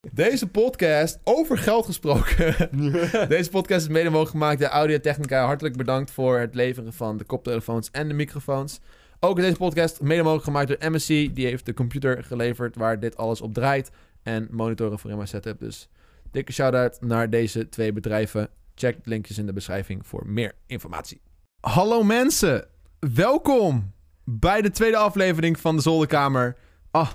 [0.00, 2.70] Deze podcast, over geld gesproken.
[3.28, 5.44] Deze podcast is mede mogelijk gemaakt door Audio Technica.
[5.44, 8.80] Hartelijk bedankt voor het leveren van de koptelefoons en de microfoons.
[9.20, 11.06] Ook deze podcast mede mogelijk gemaakt door MSC.
[11.06, 13.90] Die heeft de computer geleverd waar dit alles op draait.
[14.22, 15.58] En monitoren voor in mijn setup.
[15.58, 15.88] Dus
[16.30, 18.48] dikke shout-out naar deze twee bedrijven.
[18.74, 21.20] Check de linkjes in de beschrijving voor meer informatie.
[21.60, 22.68] Hallo mensen,
[22.98, 23.92] welkom
[24.24, 26.56] bij de tweede aflevering van de Zolderkamer.
[26.90, 27.10] Ah,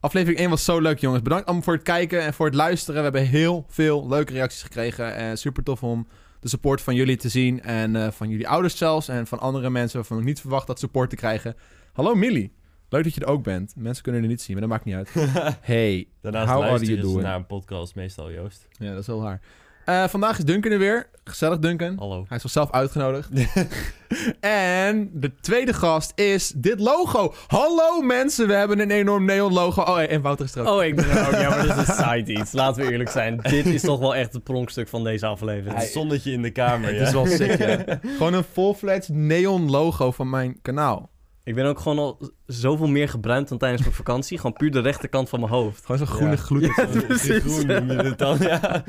[0.00, 1.22] aflevering 1 was zo leuk jongens.
[1.22, 2.96] Bedankt allemaal voor het kijken en voor het luisteren.
[2.96, 5.14] We hebben heel veel leuke reacties gekregen.
[5.14, 6.06] En super tof om
[6.40, 7.62] de support van jullie te zien.
[7.62, 9.08] En eh, van jullie ouders zelfs.
[9.08, 11.54] En van andere mensen waarvan ik niet verwacht dat support te krijgen.
[11.92, 12.52] Hallo Millie.
[12.88, 13.72] Leuk dat je er ook bent.
[13.76, 15.10] Mensen kunnen er niet zien, maar dat maakt niet uit.
[15.60, 17.22] Hey, Daarnaast how are you doing?
[17.22, 18.68] naar een podcast meestal, Joost.
[18.70, 19.40] Ja, dat is wel waar.
[19.86, 21.06] Eh, vandaag is Duncan er weer.
[21.24, 21.96] Gezellig Duncan.
[21.98, 22.24] Hallo.
[22.28, 23.28] Hij is zichzelf uitgenodigd.
[24.40, 27.34] en de tweede gast is dit logo.
[27.46, 29.82] Hallo mensen, we hebben een enorm neon logo.
[29.82, 30.78] Oh, en Wouter is er ook.
[30.78, 31.32] Oh, ik ben er ook.
[31.32, 32.52] Ja, maar dit is een side iets.
[32.62, 33.40] Laten we eerlijk zijn.
[33.42, 35.78] Dit is toch wel echt het pronkstuk van deze aflevering.
[35.78, 37.06] Het zonnetje in de kamer, Het ja.
[37.06, 37.98] is wel sick, ja.
[38.02, 41.10] Gewoon een full-fledged neon logo van mijn kanaal.
[41.46, 44.36] Ik ben ook gewoon al zoveel meer gebruind dan tijdens mijn vakantie.
[44.38, 45.84] Gewoon puur de rechterkant van mijn hoofd.
[45.86, 46.36] Gewoon zo'n groene Ja.
[46.36, 46.60] gloed.
[46.60, 48.84] Die groen noem je het dan, ja.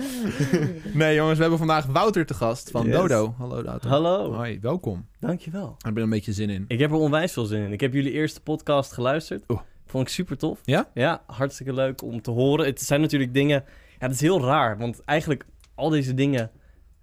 [0.94, 2.96] Nee jongens, we hebben vandaag Wouter te gast van Yes.
[2.96, 3.36] Dodo.
[3.38, 3.90] Hallo Wouter.
[3.90, 4.34] Hallo.
[4.34, 5.08] Hoi, welkom.
[5.20, 5.68] Dankjewel.
[5.78, 6.66] Ik ben er een beetje zin in.
[6.68, 7.72] Ik heb er onwijs veel zin in.
[7.72, 9.44] Ik heb jullie eerste podcast geluisterd.
[9.48, 9.60] Oeh.
[9.86, 10.60] Vond ik super tof.
[10.64, 10.90] Ja?
[10.94, 12.66] Ja, hartstikke leuk om te horen.
[12.66, 13.64] Het zijn natuurlijk dingen...
[14.00, 14.78] Ja, het is heel raar.
[14.78, 16.52] Want eigenlijk al deze dingen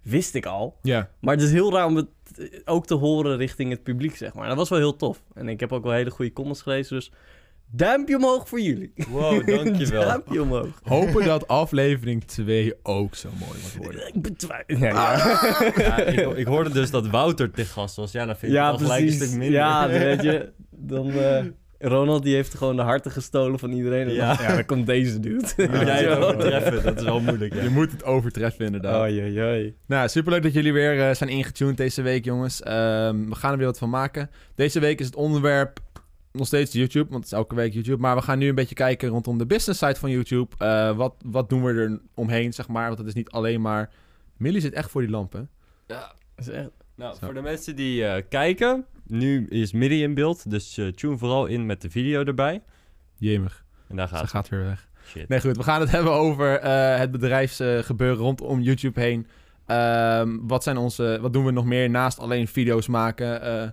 [0.01, 0.77] wist ik al.
[0.81, 1.09] Ja.
[1.19, 2.07] Maar het is heel raar om het
[2.65, 4.47] ook te horen richting het publiek, zeg maar.
[4.47, 5.23] Dat was wel heel tof.
[5.33, 7.11] En ik heb ook wel hele goede comments gelezen, dus
[7.71, 8.93] duimpje omhoog voor jullie.
[9.09, 10.01] Wow, dankjewel.
[10.09, 10.79] duimpje omhoog.
[10.83, 14.07] Hopen dat aflevering 2 ook zo mooi wordt worden.
[14.07, 14.77] Ik betwijfel...
[14.77, 15.71] Ja, ja.
[15.77, 18.11] Ja, ik, ik hoorde dus dat Wouter te gast was.
[18.11, 19.27] Ja, dan vind ik ja het al gelijk een precies.
[19.27, 19.59] stuk minder.
[19.59, 21.11] Ja, weet je, dan...
[21.11, 21.43] eh,
[21.87, 24.07] Ronald die heeft gewoon de harten gestolen van iedereen.
[24.07, 24.35] En Ja.
[24.35, 25.45] dan, ja, dan komt deze dude.
[25.71, 26.83] Moet jij het overtreffen?
[26.83, 27.61] Dat is wel moeilijk, ja.
[27.63, 29.01] Je moet het overtreffen inderdaad.
[29.01, 29.75] Oei, oei, oei.
[29.87, 32.61] Nou, superleuk dat jullie weer eh, zijn ingetuned deze week, jongens.
[32.61, 34.29] Ehm, we gaan er weer wat van maken.
[34.55, 35.79] Deze week is het onderwerp
[36.31, 37.97] nog steeds YouTube, want het is elke week YouTube.
[38.01, 40.55] Maar we gaan nu een beetje kijken rondom de business side van YouTube.
[40.57, 42.85] Eh, wat, wat doen we er omheen, zeg maar?
[42.87, 43.89] Want het is niet alleen maar...
[44.37, 45.49] Millie zit echt voor die lampen.
[45.87, 46.13] ja.
[46.37, 47.25] Is echt- Nou, Zo.
[47.25, 50.49] voor de mensen die eh, kijken, nu is Midi in beeld.
[50.49, 52.61] Dus eh, tune vooral in met de video erbij.
[53.17, 54.87] Jemig, En daar ze gaat gaat weer weg.
[55.05, 55.27] Shit.
[55.27, 55.57] Nee, goed.
[55.57, 59.27] We gaan het hebben over eh, het bedrijfsgebeuren rondom YouTube heen.
[59.65, 63.41] Ehm, wat, zijn onze, wat doen we nog meer naast alleen video's maken?
[63.41, 63.67] Eh,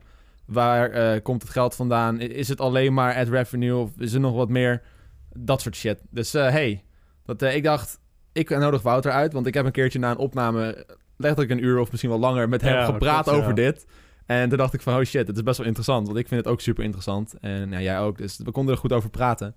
[0.44, 2.20] waar eh, komt het geld vandaan?
[2.20, 4.82] Is het alleen maar ad revenue of is er nog wat meer?
[5.32, 6.02] Dat soort shit.
[6.10, 6.84] Dus eh, hey,
[7.24, 8.00] dat, eh, ik dacht,
[8.32, 9.32] ik nodig Wouter uit.
[9.32, 12.48] Want ik heb een keertje na een opname, letterlijk een uur of misschien wel langer,
[12.48, 13.42] met hem Ja, gepraat klopt, ja.
[13.42, 13.86] over dit.
[14.40, 16.06] En toen dacht ik van, oh shit, het is best wel interessant.
[16.06, 17.34] Want ik vind het ook super interessant.
[17.40, 18.18] En ja, jij ook.
[18.18, 19.54] Dus we konden er goed over praten.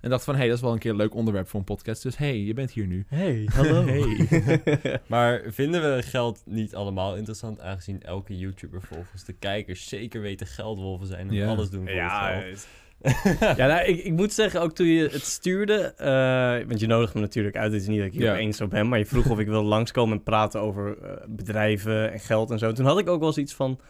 [0.00, 1.66] En dacht van, hé, hey, dat is wel een keer een leuk onderwerp voor een
[1.66, 2.02] podcast.
[2.02, 3.04] Dus hey, je bent hier nu.
[3.08, 3.84] Hey, hallo.
[3.86, 5.00] Hey.
[5.06, 10.46] Maar vinden we geld niet allemaal interessant, aangezien elke YouTuber volgens de kijkers zeker weten
[10.46, 12.66] geldwolven zijn en alles doen voor Ja, het geld?
[13.58, 15.74] ja nou, ik, ik moet zeggen, ook toen je het stuurde...
[15.96, 18.32] eh, want je nodigt me natuurlijk uit, het is niet dat ik hier Ja.
[18.32, 18.88] opeens op ben...
[18.88, 22.58] maar je vroeg of ik wilde langskomen en praten over eh, bedrijven en geld en
[22.58, 22.72] zo.
[22.72, 23.80] Toen had ik ook wel zoiets van...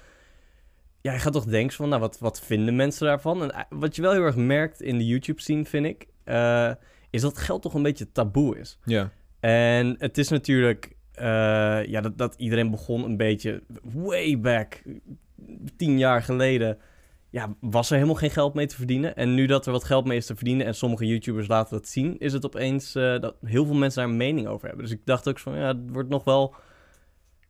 [1.06, 3.42] Ja, je gaat toch denken van, nou, wat, wat vinden mensen daarvan?
[3.42, 6.06] En eh, wat je wel heel erg merkt in de YouTube-scene, vind ik...
[6.24, 6.72] eh,
[7.10, 8.78] is dat geld toch een beetje taboe is.
[8.84, 9.10] Ja.
[9.40, 10.96] En het is natuurlijk...
[11.12, 14.82] eh, ja, dat, dat iedereen begon een beetje way back,
[15.76, 16.78] tien jaar geleden...
[17.30, 19.16] Ja, was er helemaal geen geld mee te verdienen.
[19.16, 20.66] En nu dat er wat geld mee is te verdienen...
[20.66, 22.18] en sommige YouTubers laten dat zien...
[22.18, 24.84] is het opeens dat heel veel mensen daar een mening over hebben.
[24.86, 26.54] Dus ik dacht ook van, ja, het wordt nog wel...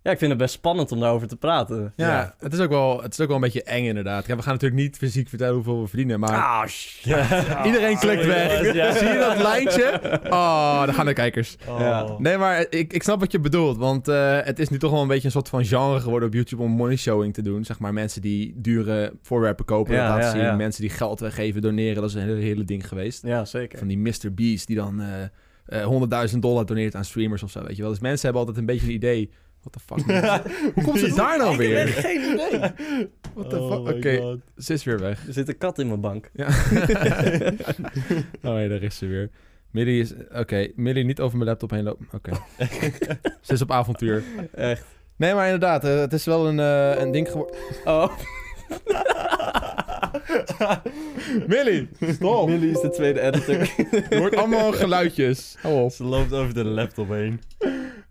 [0.06, 1.92] Ja, ik vind het best spannend om daarover te praten.
[1.96, 4.26] Ja, Het, is ook wel, het is ook wel een beetje eng inderdaad.
[4.26, 7.16] Ja, we gaan natuurlijk niet fysiek vertellen hoeveel we verdienen, maar Ah, shit.
[7.64, 8.58] iedereen klikt weg.
[8.98, 10.00] Zie je dat lijntje?
[10.24, 11.56] Oh, daar gaan de kijkers.
[11.68, 11.80] Oh.
[11.80, 12.14] Ja.
[12.18, 13.76] Nee, maar ik, ik snap wat je bedoelt.
[13.76, 16.34] Want eh, het is nu toch wel een beetje een soort van genre geworden op
[16.34, 17.64] YouTube om money showing te doen.
[17.64, 20.40] Zeg maar mensen die dure voorwerpen kopen, Ja, laten ja, zien.
[20.40, 20.54] ja.
[20.56, 21.94] Mensen die geld weggeven, doneren.
[21.94, 23.22] Dat is een hele, hele ding geweest.
[23.26, 23.78] Ja, zeker.
[23.78, 24.34] Van die Mr.
[24.34, 25.22] Beast die dan eh
[25.66, 27.90] eh 100.000 dollar doneert aan streamers of zo, weet je wel.
[27.90, 29.30] Dus mensen hebben altijd een beetje een idee...
[29.66, 30.44] What the fuck?
[30.74, 31.86] Hoe komt ze daar nou Ik heb weer?
[31.86, 32.58] geen idee.
[33.34, 33.84] What the Oh fuck?
[33.84, 34.38] my Oké, God.
[34.56, 35.26] ze is weer weg.
[35.26, 36.30] Er zit een kat in mijn bank.
[36.32, 36.46] Ja.
[38.44, 39.30] oh nee, daar is ze weer.
[39.70, 40.12] Millie is...
[40.34, 42.06] Oké, Millie niet over mijn laptop heen lopen.
[42.12, 42.30] Oké.
[43.40, 44.22] ze is op avontuur.
[44.54, 44.84] Echt.
[45.16, 47.56] Nee, maar inderdaad, eh, het is wel een, eh, een ding geworden.
[47.84, 48.12] Oh.
[51.46, 52.48] Millie, stop.
[52.48, 53.56] Millie is de tweede editor.
[54.10, 55.56] Je hoort allemaal geluidjes.
[55.60, 55.90] Hou op.
[55.92, 57.40] Ze loopt over de laptop heen.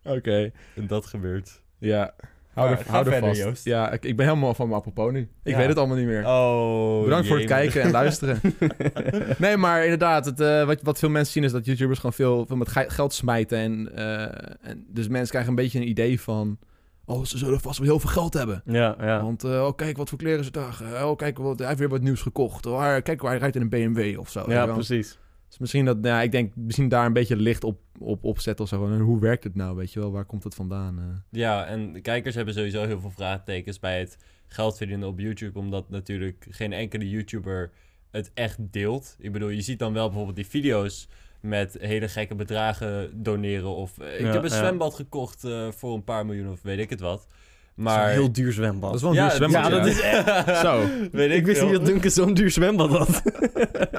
[0.06, 1.62] Oké, En dat gebeurt.
[1.78, 2.14] ja.
[2.54, 3.42] Hou, Maar er, hou er verder, vast.
[3.42, 3.66] Joost.
[3.66, 5.20] Ja, ik, ik ben helemaal van mijn apropos nu.
[5.44, 5.58] Ik Ja.
[5.58, 6.26] weet het allemaal niet meer.
[6.26, 8.40] Oh, Bedankt voor het kijken en luisteren.
[9.38, 12.46] nee, maar inderdaad, het, eh, wat, wat veel mensen zien is dat YouTubers gewoon veel,
[12.46, 13.58] veel met ge- geld smijten.
[13.58, 16.58] En, eh, en dus mensen krijgen een beetje een idee van...
[17.06, 18.62] Oh, ze zullen vast wel heel veel geld hebben.
[18.66, 19.22] Ja, ja.
[19.24, 21.08] Want, eh, oh, kijk wat voor kleren ze dragen.
[21.08, 22.66] Oh, kijk, wat, hij heeft weer wat nieuws gekocht.
[22.66, 24.44] Oh, kijk, hij rijdt in een BMW of zo.
[24.48, 24.76] ja wel.
[24.76, 25.20] precies.
[25.56, 28.64] Dus misschien dat, nou ja, ik denk misschien daar een beetje licht op, op opzetten
[28.64, 28.80] of zo.
[28.80, 30.12] Van, hoe werkt het nou, weet je wel?
[30.12, 31.00] Waar komt het vandaan?
[31.00, 31.06] eh?
[31.40, 34.18] Ja, en de kijkers hebben sowieso heel veel vraagtekens bij het
[34.48, 37.72] geld verdienen op YouTube, omdat natuurlijk geen enkele YouTuber
[38.12, 39.16] het echt deelt.
[39.20, 41.08] Ik bedoel, je ziet dan wel bijvoorbeeld die video's
[41.42, 44.56] met hele gekke bedragen doneren of eh, ik Ja, heb een ja.
[44.58, 47.28] zwembad gekocht eh, voor een paar miljoen of weet ik het wat.
[47.76, 48.10] Maar...
[48.10, 48.92] Heel duur zwembad.
[48.92, 49.64] Dat is wel een ja, duur zwembad.
[49.64, 50.84] ja, dat is echt Zo.
[51.12, 51.68] weet ik, ik wist veel.
[51.68, 53.22] niet dat Duncan zo'n duur zwembad had.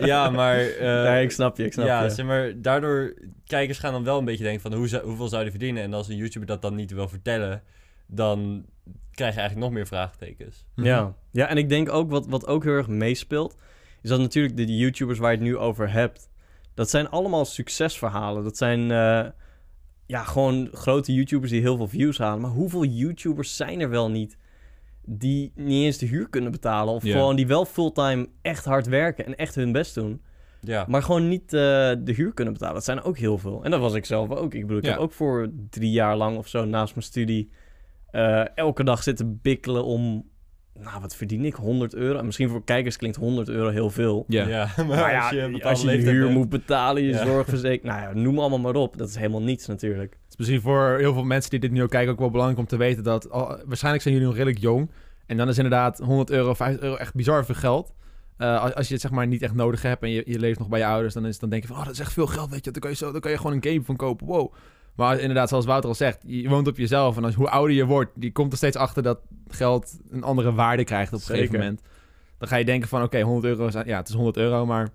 [0.01, 2.11] Ja, maar eh, nee, ik snap je, ik snap ja, je.
[2.11, 3.15] zeg maar, daardoor
[3.47, 5.95] kijkers gaan dan wel een beetje denken van hoe zou- hoeveel zou die verdienen en
[5.95, 7.63] als een YouTuber dat dan niet wil vertellen,
[8.07, 8.65] dan
[9.13, 10.65] krijg je eigenlijk nog meer vraagtekens.
[10.75, 10.87] Mhm.
[10.87, 11.15] Ja.
[11.31, 13.57] ja, en ik denk ook wat, wat ook heel erg meespeelt,
[14.03, 16.29] is dat natuurlijk de YouTubers waar je het nu over hebt,
[16.75, 18.45] dat zijn allemaal succesverhalen.
[18.45, 19.27] Dat zijn eh,
[20.07, 22.41] ja, gewoon grote YouTubers die heel veel views halen.
[22.41, 24.37] Maar hoeveel YouTubers zijn er wel niet
[25.05, 26.95] die niet eens de huur kunnen betalen?
[26.95, 30.21] Of gewoon die wel fulltime echt hard werken en echt hun best doen,
[30.61, 31.61] Ja, maar gewoon niet eh,
[31.99, 32.75] de huur kunnen betalen.
[32.75, 33.65] Dat zijn er ook heel veel.
[33.65, 34.55] En dat was ik zelf ook.
[34.55, 34.91] Ik bedoel, ik Ja.
[34.91, 37.51] heb ook voor drie jaar lang of zo naast mijn studie
[38.11, 40.29] eh, elke dag zitten bikkelen om,
[40.81, 42.19] nou wat verdien ik, 100 euro.
[42.19, 44.25] En misschien voor kijkers klinkt 100 euro heel veel.
[44.29, 44.47] Ja.
[44.49, 44.69] ja.
[44.77, 47.25] maar Maar ja, als je, als je huur bent- moet betalen, je Ja.
[47.25, 48.97] zorgverzekering, nou ja, noem allemaal maar op.
[48.99, 50.13] Dat is helemaal niets natuurlijk.
[50.13, 52.61] Het is misschien voor heel veel mensen die dit nu ook kijken ook wel belangrijk
[52.61, 53.29] om te weten dat...
[53.29, 54.91] oh, waarschijnlijk zijn jullie nog redelijk jong.
[55.27, 57.93] En dan is inderdaad 100 euro, 50 euro echt bizar veel geld.
[58.37, 60.59] Eh, als, als je het zeg maar niet echt nodig hebt en je, je leeft
[60.59, 61.15] nog bij je ouders...
[61.15, 62.71] Dan, is, dan denk je van, oh, dat is echt veel geld, weet je.
[62.71, 64.53] Dan kan je, zo, dan kan je gewoon een game van kopen, wow.
[64.97, 67.17] Maar inderdaad, zoals Wouter al zegt, je woont op jezelf.
[67.17, 70.53] En als, hoe ouder je wordt, die komt er steeds achter dat geld een andere
[70.53, 71.83] waarde krijgt op een gegeven moment.
[72.39, 74.89] Dan ga je denken van, oké, 100 euro, is, ja, het is 100 euro, maar...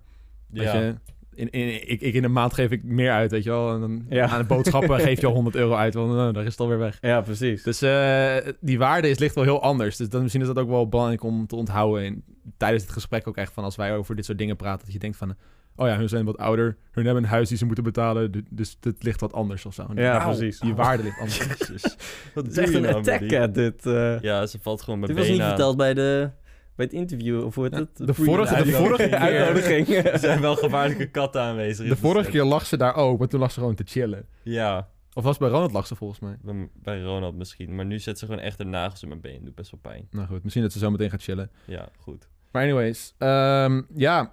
[0.52, 0.74] Ja.
[0.74, 0.94] je,
[1.34, 3.74] in, in, ik, ik in een maand geef ik meer uit, weet je wel.
[3.74, 4.28] En dan Ja.
[4.28, 6.78] aan de boodschappen geef je al 100 euro uit, want uh, daar is het alweer
[6.78, 6.98] weg.
[7.00, 7.62] Ja, precies.
[7.62, 9.96] Dus eh, die waarde is ligt wel heel anders.
[9.96, 12.24] Dus dan, misschien is dat ook wel belangrijk om te onthouden in,
[12.56, 14.84] tijdens het gesprek ook echt van als wij over dit soort dingen praten.
[14.84, 15.34] Dat je denkt van,
[15.76, 18.44] oh ja, hun zijn wat ouder, hun hebben een huis die ze moeten betalen, du-
[18.50, 19.86] dus het ligt wat anders of zo.
[19.94, 20.58] Ja, precies.
[20.60, 21.38] Die waarde ligt anders.
[22.34, 23.86] Wat Het is doe echt je een nou, attack, dit.
[23.86, 24.20] eh.
[24.20, 26.30] Ja, ze valt gewoon met dit was niet benen verteld bij, de,
[26.76, 28.06] bij het interview, of hoe heet Ja, het?
[28.06, 29.14] de vorige- de vorige keer.
[29.18, 29.88] uitnodiging.
[30.12, 31.84] Er zijn wel gevaarlijke katten aanwezig.
[31.84, 34.26] in De vorige keer lag ze daar ook, maar toen lag ze gewoon te chillen.
[34.42, 36.36] Ja, Of was het bij Ronald lag ze volgens mij?
[36.42, 37.74] bij, bij Ronald misschien.
[37.74, 39.44] Maar nu zet ze gewoon echt de nagels in mijn been.
[39.44, 40.06] Doet best wel pijn.
[40.10, 41.50] Nou goed, misschien dat ze zo meteen gaat chillen.
[41.66, 42.28] Ja, goed.
[42.52, 44.32] Maar anyways, ehm, ja,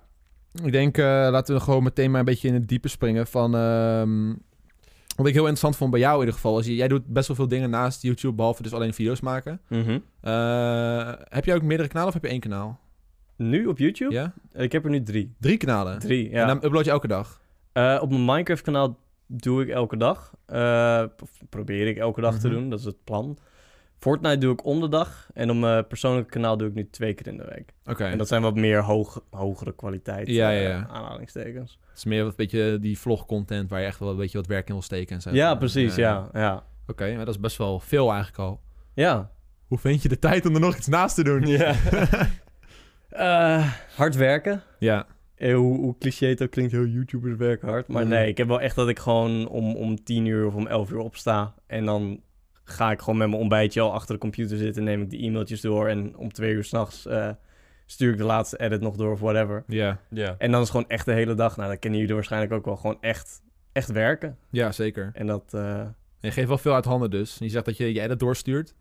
[0.63, 3.55] ik denk eh, laten we gewoon meteen maar een beetje in het diepe springen van...
[3.55, 4.33] ehm,
[5.15, 7.35] wat ik heel interessant vond bij jou in ieder geval, is jij doet best wel
[7.35, 9.61] veel dingen naast YouTube, behalve dus alleen video's maken.
[9.67, 9.99] Mhm.
[10.21, 12.79] Eh, heb jij ook meerdere kanalen of heb je één kanaal?
[13.35, 14.13] Nu op YouTube?
[14.13, 14.33] Ja?
[14.51, 15.33] Ik heb er nu drie.
[15.39, 15.99] Drie kanalen?
[15.99, 16.41] Drie, ja.
[16.41, 17.41] En dan upload je elke dag?
[17.71, 18.97] Eh, op mijn Minecraft-kanaal
[19.27, 20.33] doe ik elke dag.
[21.49, 22.55] Probeer ik elke dag te Mhm.
[22.55, 23.37] doen, dat is het plan.
[23.99, 25.29] Fortnite doe ik om de dag.
[25.33, 27.73] En op mijn persoonlijke kanaal doe ik nu twee keer in de week.
[27.85, 28.05] Oké.
[28.05, 30.87] En dat zijn wat meer hoog, hogere kwaliteit Ja, eh, ja, ja.
[30.87, 31.79] aanhalingstekens.
[31.89, 34.67] Het is meer wat beetje die vlog-content waar je echt wel een beetje wat werk
[34.67, 35.29] in wil steken en zo.
[35.31, 36.29] Ja, precies, ja.
[36.33, 36.63] ja.
[36.87, 38.61] Oké, maar dat is best wel veel eigenlijk al.
[38.93, 39.31] Ja.
[39.67, 41.45] Hoe vind je de tijd om er nog iets naast te doen?
[41.47, 41.75] Ja.
[43.09, 44.61] Eh, hard werken.
[44.79, 45.05] ja.
[45.35, 47.87] Eh, hoe, hoe cliché ook klinkt, heel YouTubers werken hard.
[47.87, 48.11] Maar Mhm.
[48.11, 50.91] nee, ik heb wel echt dat ik gewoon om, om 10 uur of om 11
[50.91, 51.53] uur opsta.
[51.67, 52.21] En dan
[52.69, 54.83] ga ik gewoon met mijn ontbijtje al achter de computer zitten.
[54.83, 55.87] Neem ik de e-mailtjes door.
[55.87, 57.29] En om twee uur s'nachts eh
[57.85, 59.63] stuur ik de laatste edit nog door of whatever.
[59.67, 59.99] Ja.
[60.09, 60.35] ja.
[60.37, 61.57] En dan is gewoon echt de hele dag.
[61.57, 62.75] Nou, dat kennen jullie waarschijnlijk ook wel.
[62.75, 64.37] Gewoon echt, echt werken.
[64.49, 65.09] ja, zeker.
[65.13, 65.53] En dat...
[65.53, 67.37] eh, En je geeft wel veel uit handen dus.
[67.39, 68.75] Je zegt dat je je edit doorstuurt.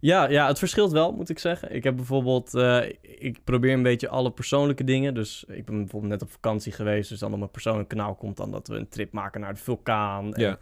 [0.00, 1.74] Ja, ja, het verschilt wel, moet ik zeggen.
[1.74, 5.14] Ik heb bijvoorbeeld, eh, ik probeer een beetje alle persoonlijke dingen.
[5.14, 7.08] Dus ik ben bijvoorbeeld net op vakantie geweest.
[7.08, 9.60] Dus dan op mijn persoonlijk kanaal komt dan dat we een trip maken naar de
[9.60, 10.34] vulkaan.
[10.34, 10.58] En, Ja.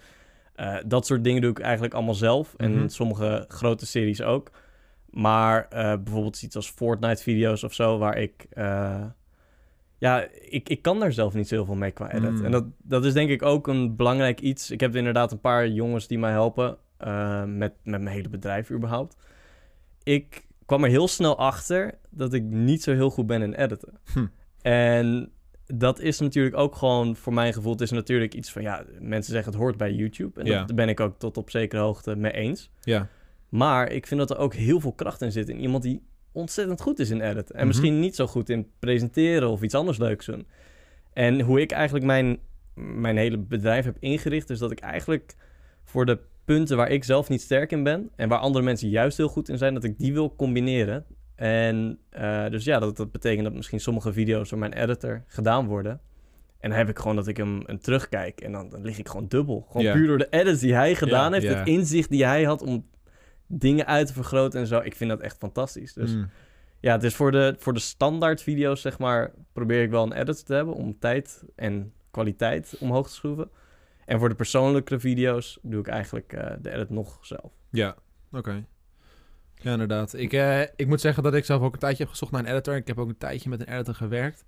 [0.55, 2.55] Eh, dat soort dingen doe ik eigenlijk allemaal zelf.
[2.57, 2.65] Mhm.
[2.65, 4.51] En sommige grote series ook.
[5.11, 8.47] Maar eh, bijvoorbeeld iets als Fortnite-video's of zo, waar ik...
[8.51, 9.05] eh,
[9.99, 12.31] ja, ik, ik kan daar zelf niet zo heel veel mee qua edit.
[12.31, 12.45] Mm.
[12.45, 14.71] En dat, dat is denk ik ook een belangrijk iets.
[14.71, 16.77] Ik heb inderdaad een paar jongens die mij helpen
[17.45, 19.17] met, met mijn hele bedrijf überhaupt.
[20.03, 23.99] Ik kwam er heel snel achter dat ik niet zo heel goed ben in editen.
[24.13, 24.27] Hm.
[24.63, 25.33] En
[25.75, 29.33] dat is natuurlijk ook gewoon, voor mijn gevoel, het is natuurlijk iets van, ja, mensen
[29.33, 30.41] zeggen het hoort bij YouTube.
[30.41, 30.65] En Ja.
[30.65, 32.71] daar ben ik ook tot op zekere hoogte mee eens.
[32.81, 33.09] Ja.
[33.49, 36.03] Maar ik vind dat er ook heel veel kracht in zit in iemand die
[36.33, 37.55] ontzettend goed is in editen.
[37.55, 37.67] En Mhm.
[37.67, 40.47] misschien niet zo goed in presenteren of iets anders leuks doen.
[41.13, 42.39] En hoe ik eigenlijk mijn,
[42.75, 45.35] mijn hele bedrijf heb ingericht, is dat ik eigenlijk
[45.85, 49.17] voor de punten waar ik zelf niet sterk in ben en waar andere mensen juist
[49.17, 51.05] heel goed in zijn, dat ik die wil combineren.
[51.43, 55.67] En eh, dus ja, dat, dat betekent dat misschien sommige video's door mijn editor gedaan
[55.67, 56.01] worden.
[56.59, 59.09] En dan heb ik gewoon dat ik hem een terugkijk en dan, dan lig ik
[59.09, 59.67] gewoon dubbel.
[59.71, 62.89] Gewoon puur door de edits die hij gedaan heeft, het inzicht die hij had om
[63.47, 64.79] dingen uit te vergroten en zo.
[64.79, 65.93] Ik vind dat echt fantastisch.
[65.93, 66.31] Dus Mm.
[66.81, 70.13] ja, het is voor de, voor de standaard video's, zeg maar, probeer ik wel een
[70.13, 73.51] edit te hebben om tijd en kwaliteit omhoog te schroeven.
[74.05, 77.53] En voor de persoonlijkere video's doe ik eigenlijk eh, de edit nog zelf.
[77.71, 77.97] Ja,
[78.33, 78.65] oké.
[79.63, 80.15] Ja, inderdaad.
[80.15, 82.51] Ik, eh, ik moet zeggen dat ik zelf ook een tijdje heb gezocht naar een
[82.51, 82.77] editor.
[82.77, 84.45] Ik heb ook een tijdje met een editor gewerkt.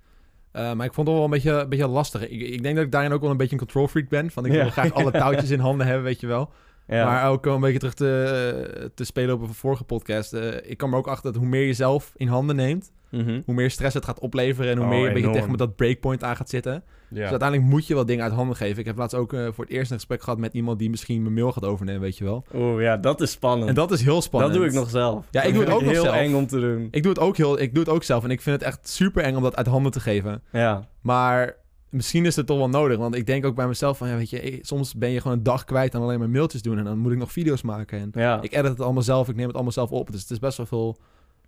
[0.52, 2.28] Eh, maar ik vond het wel een beetje, een beetje lastig.
[2.28, 4.30] Ik, ik denk dat ik daarin ook wel een beetje een control freak ben.
[4.30, 4.60] Van ik Ja.
[4.62, 6.50] wil graag alle touwtjes in handen hebben, weet je wel.
[6.86, 10.32] Ja, Maar ook een beetje terug te, te spelen op een vorige podcast.
[10.32, 13.40] Eh, ik kwam er ook achter dat hoe meer je zelf in handen neemt, Mhm.
[13.44, 15.40] hoe meer stress het gaat opleveren en hoe Oh, meer je een beetje enorm.
[15.42, 16.82] tegen met dat breakpoint aan gaat zitten.
[17.14, 17.20] Ja.
[17.20, 18.78] Dus uiteindelijk moet je wel dingen uit handen geven.
[18.78, 21.22] Ik heb laatst ook eh, voor het eerst een gesprek gehad met iemand die misschien
[21.22, 22.44] mijn mail gaat overnemen, weet je wel.
[22.54, 23.68] Oeh, ja, dat is spannend.
[23.68, 24.52] En dat is heel spannend.
[24.52, 25.26] Dat doe ik nog zelf.
[25.30, 26.16] Ja, ik doe het ook nog heel zelf.
[26.16, 26.88] eng om te doen.
[26.90, 28.88] Ik doe het ook heel, ik doe het ook zelf en ik vind het echt
[28.88, 30.42] super eng om dat uit handen te geven.
[30.52, 31.56] Ja, Maar
[31.94, 34.30] misschien is het toch wel nodig, want ik denk ook bij mezelf van, ja, weet
[34.30, 36.98] je, soms ben je gewoon een dag kwijt aan alleen maar mailtjes doen en dan
[36.98, 38.42] moet ik nog video's maken en ja.
[38.42, 40.56] ik edit het allemaal zelf, ik neem het allemaal zelf op, dus het is best
[40.56, 40.96] wel veel,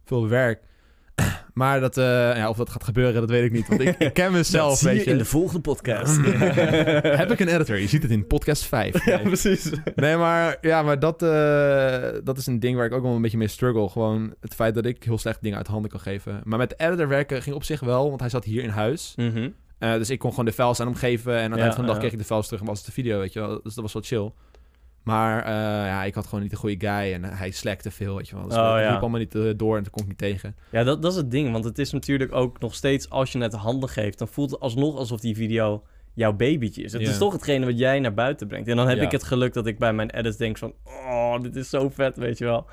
[0.05, 0.63] veel werk.
[1.55, 2.05] Maar dat, eh,
[2.37, 4.79] ja, of dat gaat gebeuren, dat weet ik niet, want ik, ik ken mezelf, dat
[4.79, 6.17] zie weet je in de volgende podcast.
[7.21, 7.79] Heb ik een editor?
[7.79, 9.05] Je ziet het in podcast 5.
[9.05, 9.71] ja, precies.
[9.95, 13.23] Nee, maar, ja, maar dat, eh, dat is een ding waar ik ook wel een
[13.23, 13.89] beetje mee struggle.
[13.89, 16.41] Gewoon het feit dat ik heel slecht dingen uit handen kan geven.
[16.45, 19.13] Maar met de editor werken ging op zich wel, want hij zat hier in huis.
[19.17, 19.49] Mhm.
[19.79, 21.33] Eh, dus ik kon gewoon de files aan hem geven.
[21.37, 22.79] En aan het Ja, eind van de dag kreeg ik de files terug en was
[22.79, 23.61] het de video, weet je wel.
[23.63, 24.33] Dus dat was wel chill.
[25.07, 25.53] Maar eh,
[25.87, 28.45] ja, ik had gewoon niet de goede guy en hij slekte veel, weet je wel.
[28.45, 28.91] Dus Oh, ja.
[28.93, 30.57] liep allemaal niet eh, door en toen kon ik niet tegen.
[30.71, 31.53] Ja, dat, dat is het ding.
[31.53, 34.61] Want het is natuurlijk ook nog steeds, als je het handen geeft, dan voelt het
[34.61, 35.83] alsnog alsof die video
[36.15, 36.93] jouw babytje is.
[36.93, 38.69] Het is toch hetgene wat jij naar buiten brengt.
[38.69, 39.03] En dan heb Ja.
[39.03, 42.17] ik het geluk dat ik bij mijn edits denk van, oh, dit is zo vet,
[42.17, 42.67] weet je wel.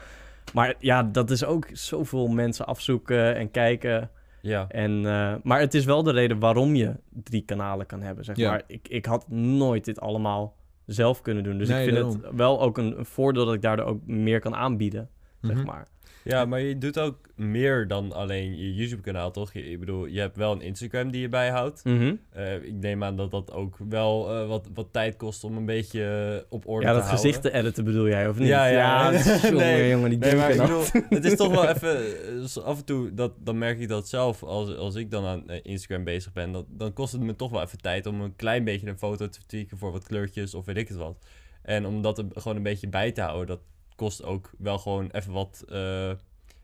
[0.53, 4.09] Maar ja, dat is ook zoveel mensen afzoeken en kijken.
[4.41, 4.65] ja.
[4.69, 8.35] En, eh, maar het is wel de reden waarom je drie kanalen kan hebben, zeg
[8.35, 8.49] Ja.
[8.49, 8.61] maar.
[8.67, 11.57] Ik, ik had nooit dit allemaal zelf kunnen doen.
[11.57, 12.21] Dus Nee, ik vind daarom.
[12.23, 15.09] het wel ook een, een voordeel dat ik daardoor ook meer kan aanbieden,
[15.41, 15.65] zeg Mhm.
[15.65, 15.87] maar.
[16.23, 19.53] Ja, maar je doet ook meer dan alleen je YouTube-kanaal, toch?
[19.53, 21.83] Je, ik bedoel, je hebt wel een Instagram die je bijhoudt.
[21.83, 22.15] Mhm.
[22.29, 25.65] Eh, ik neem aan dat dat ook wel eh, wat, wat tijd kost om een
[25.65, 27.25] beetje eh, op orde Ja, te dat houden.
[27.25, 28.47] gezicht te editen bedoel jij, of niet?
[28.47, 29.11] Ja, ja.
[29.13, 32.63] jongen, Nee, jongen, die Nee, maar ik denken bedoel, het is toch wel even...
[32.63, 36.03] af en toe, dat, dan merk ik dat zelf, als, als ik dan aan Instagram
[36.03, 38.87] bezig ben, dat, dan kost het me toch wel even tijd om een klein beetje
[38.87, 41.25] een foto te tweaken voor wat kleurtjes of weet ik het wat.
[41.61, 43.59] En om dat er gewoon een beetje bij te houden, dat
[43.95, 46.11] kost ook wel gewoon even wat eh,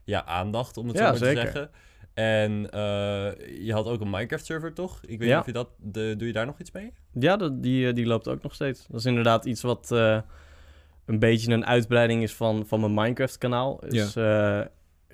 [0.03, 1.35] ja, aandacht, om het Ja, zo maar zeker.
[1.45, 1.69] te zeggen.
[2.13, 4.99] En eh, je had ook een Minecraft-server, toch?
[5.05, 5.33] Ik weet Ja.
[5.33, 5.69] niet of je dat...
[5.77, 6.93] De, doe je daar nog iets mee?
[7.13, 8.85] Ja, dat, die, eh, die loopt ook nog steeds.
[8.87, 10.19] Dat is inderdaad iets wat eh,
[11.05, 13.79] een beetje een uitbreiding is van, van mijn Minecraft-kanaal.
[13.87, 14.69] Dus ja.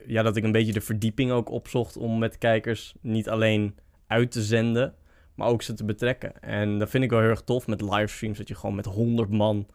[0.08, 3.76] ja, dat ik een beetje de verdieping ook opzocht om met kijkers niet alleen
[4.08, 4.94] uit te zenden,
[5.36, 6.42] maar ook ze te betrekken.
[6.42, 9.30] En dat vind ik wel heel erg tof met livestreams, dat je gewoon met 100
[9.30, 9.68] man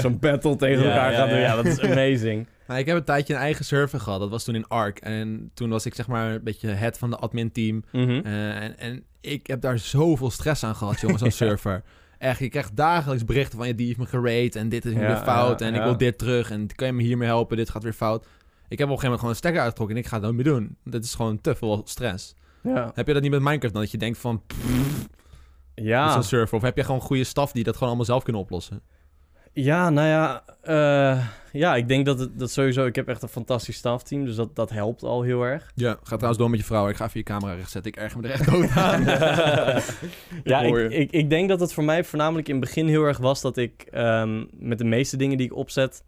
[0.00, 1.38] zo'n battle tegen Ja, elkaar ja, gaat doen.
[1.38, 1.44] ja.
[1.44, 2.46] Ja, dat is amazing.
[2.66, 4.20] Nou, ik heb een tijdje een eigen server gehad.
[4.20, 4.98] Dat was toen in Ark.
[4.98, 7.84] En toen was ik zeg maar een beetje head van de admin team.
[7.92, 8.20] Mhm.
[8.24, 11.34] Eh, en, en ik heb daar zoveel stress aan gehad, jongens, zo'n Ja.
[11.36, 11.82] server.
[12.18, 13.66] Echt, je krijgt dagelijks berichten van...
[13.66, 15.60] Ja, die heeft me gerate en dit is weer fout.
[15.60, 17.56] ja, en ik wil dit terug en kan je me hiermee helpen?
[17.56, 18.26] Dit gaat weer fout.
[18.68, 19.96] Ik heb op een gegeven moment gewoon een stekker uitgetrokken...
[19.96, 20.76] en ik ga het nooit meer doen.
[20.84, 22.34] Dat is gewoon te veel stress.
[22.62, 22.90] Ja.
[22.94, 23.82] Heb je dat niet met Minecraft dan?
[23.82, 24.42] Dat je denkt van...
[24.46, 25.06] pff,
[25.74, 26.12] Ja.
[26.12, 26.56] zo'n server.
[26.56, 28.80] Of heb je gewoon goede staf die dat gewoon allemaal zelf kunnen oplossen?
[29.54, 32.86] Ja, nou ja, eh, ja, ik denk dat het dat sowieso.
[32.86, 35.72] Ik heb echt een fantastisch stafteam, dus dat, dat helpt al heel erg.
[35.74, 36.88] Ja, ga trouwens door met je vrouw.
[36.88, 37.92] Ik ga even je camera recht zetten.
[37.92, 39.04] Ik erger me er echt dood aan.
[40.44, 43.18] ja, ik, ik, ik denk dat het voor mij voornamelijk in het begin heel erg
[43.18, 46.04] was dat ik ehm, met de meeste dingen die ik opzet,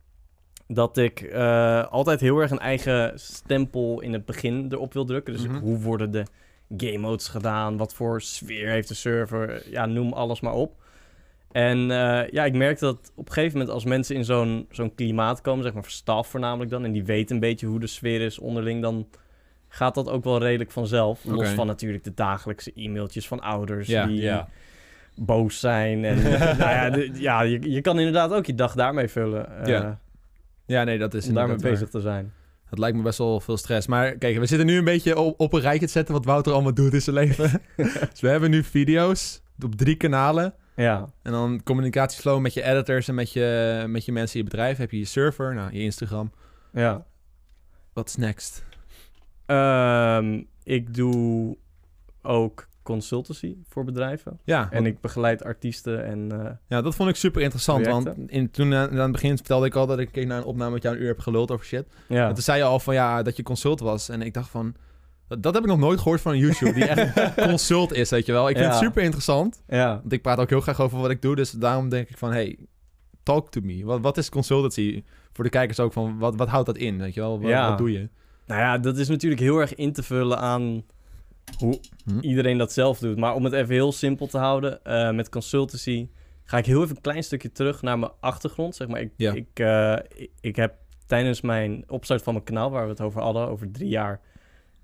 [0.68, 5.32] dat ik eh, altijd heel erg een eigen stempel in het begin erop wil drukken.
[5.32, 5.58] Dus Mhm.
[5.58, 6.24] hoe worden de
[6.76, 7.76] game modes gedaan?
[7.76, 9.62] Wat voor sfeer heeft de server?
[9.70, 10.84] Ja, noem alles maar op.
[11.56, 14.94] En eh, ja, ik merkte dat op een gegeven moment als mensen in zo'n zo'n
[14.94, 17.86] klimaat komen, zeg maar voor staf voornamelijk dan, en die weten een beetje hoe de
[17.86, 19.06] sfeer is onderling, dan
[19.68, 21.24] gaat dat ook wel redelijk vanzelf.
[21.24, 24.06] Los van natuurlijk de dagelijkse e-mailtjes van ouders Ja.
[24.06, 24.48] die Ja.
[25.14, 26.04] boos zijn.
[26.04, 26.22] En
[26.58, 29.60] nou ja, de- ja je, je kan inderdaad ook je dag daarmee vullen.
[29.60, 29.98] eh, Ja,
[30.66, 32.32] Ja, nee, dat is om daarmee bezig te zijn.
[32.70, 33.86] Dat lijkt me best wel veel stress.
[33.86, 36.52] Maar kijk, we zitten nu een beetje op, op een rijtje te zetten wat Wouter
[36.52, 37.60] allemaal doet in zijn leven.
[38.10, 40.54] dus we hebben nu video's op drie kanalen.
[40.76, 41.08] Ja.
[41.22, 44.76] En dan communicatieflow met je editors en met je, met je mensen in je bedrijf.
[44.78, 46.32] Heb je je server, nou, je Instagram.
[46.72, 47.04] ja.
[47.92, 48.64] Wat is next?
[49.46, 51.56] Ehm, ik doe
[52.22, 54.38] ook consultancy voor bedrijven.
[54.44, 56.44] Ja, En ik begeleid artiesten en...
[56.44, 57.86] eh, ja, dat vond ik super interessant.
[57.86, 60.44] Want in, toen eh, aan het begin vertelde ik al dat ik keek naar een
[60.44, 61.86] opname met jou een uur heb geluld over shit.
[62.08, 62.28] ja.
[62.28, 64.08] En toen zei je al van ja, dat je consult was.
[64.08, 64.74] En ik dacht van,
[65.28, 68.26] dat, dat heb ik nog nooit gehoord van een YouTube die echt consult is, weet
[68.26, 68.48] je wel.
[68.48, 68.74] Ik vind Ja.
[68.74, 69.62] het super interessant.
[69.68, 69.98] ja.
[70.00, 71.36] Want ik praat ook heel graag over wat ik doe.
[71.36, 72.58] Dus daarom denk ik van, hey,
[73.22, 73.84] talk to me.
[73.84, 75.02] Wat, wat is consultancy?
[75.32, 77.40] Voor de kijkers ook van, wat, wat houdt dat in, weet je wel?
[77.40, 77.68] Wat, Ja.
[77.68, 78.08] wat doe je?
[78.46, 80.82] Nou ja, dat is natuurlijk heel erg in te vullen aan
[81.58, 82.18] hoe Hm?
[82.20, 83.16] iedereen dat zelf doet.
[83.16, 86.08] Maar om het even heel simpel te houden, eh, met consultancy
[86.44, 88.74] ga ik heel even een klein stukje terug naar mijn achtergrond.
[88.76, 89.32] Zeg maar, ik, Ja.
[89.32, 90.74] ik, eh, ik, ik heb
[91.06, 94.20] tijdens mijn opstart van mijn kanaal, waar we het over hadden, over drie jaar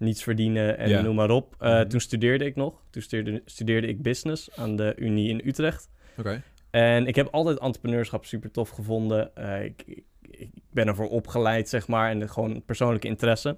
[0.03, 1.55] niets verdienen en noem maar op.
[1.59, 1.89] eh, Mhm.
[1.89, 2.83] Toen studeerde ik nog.
[2.91, 5.89] Toen studeerde, studeerde ik business aan de Unie in Utrecht.
[6.19, 6.43] Oké.
[6.71, 9.37] En ik heb altijd entrepreneurschap super tof gevonden.
[9.37, 13.57] Eh, ik, ik, ik ben ervoor opgeleid, zeg maar, en gewoon persoonlijke interesse.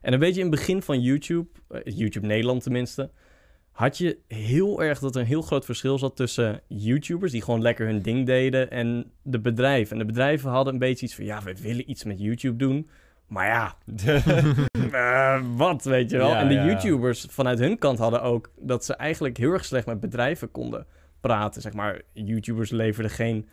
[0.00, 3.10] En een beetje in het begin van YouTube, eh, YouTube Nederland tenminste,
[3.70, 7.62] had je heel erg dat er een heel groot verschil zat tussen YouTubers die gewoon
[7.62, 9.92] lekker hun ding deden en de bedrijven.
[9.92, 12.90] En de bedrijven hadden een beetje iets van, ja, we willen iets met YouTube doen.
[13.30, 13.76] Maar ja,
[14.92, 16.28] eh, wat, weet je wel.
[16.28, 16.64] Ja, en de ja.
[16.64, 20.86] YouTubers vanuit hun kant hadden ook dat ze eigenlijk heel erg slecht met bedrijven konden
[21.20, 21.62] praten.
[21.62, 23.48] Zeg maar, YouTubers leverden geen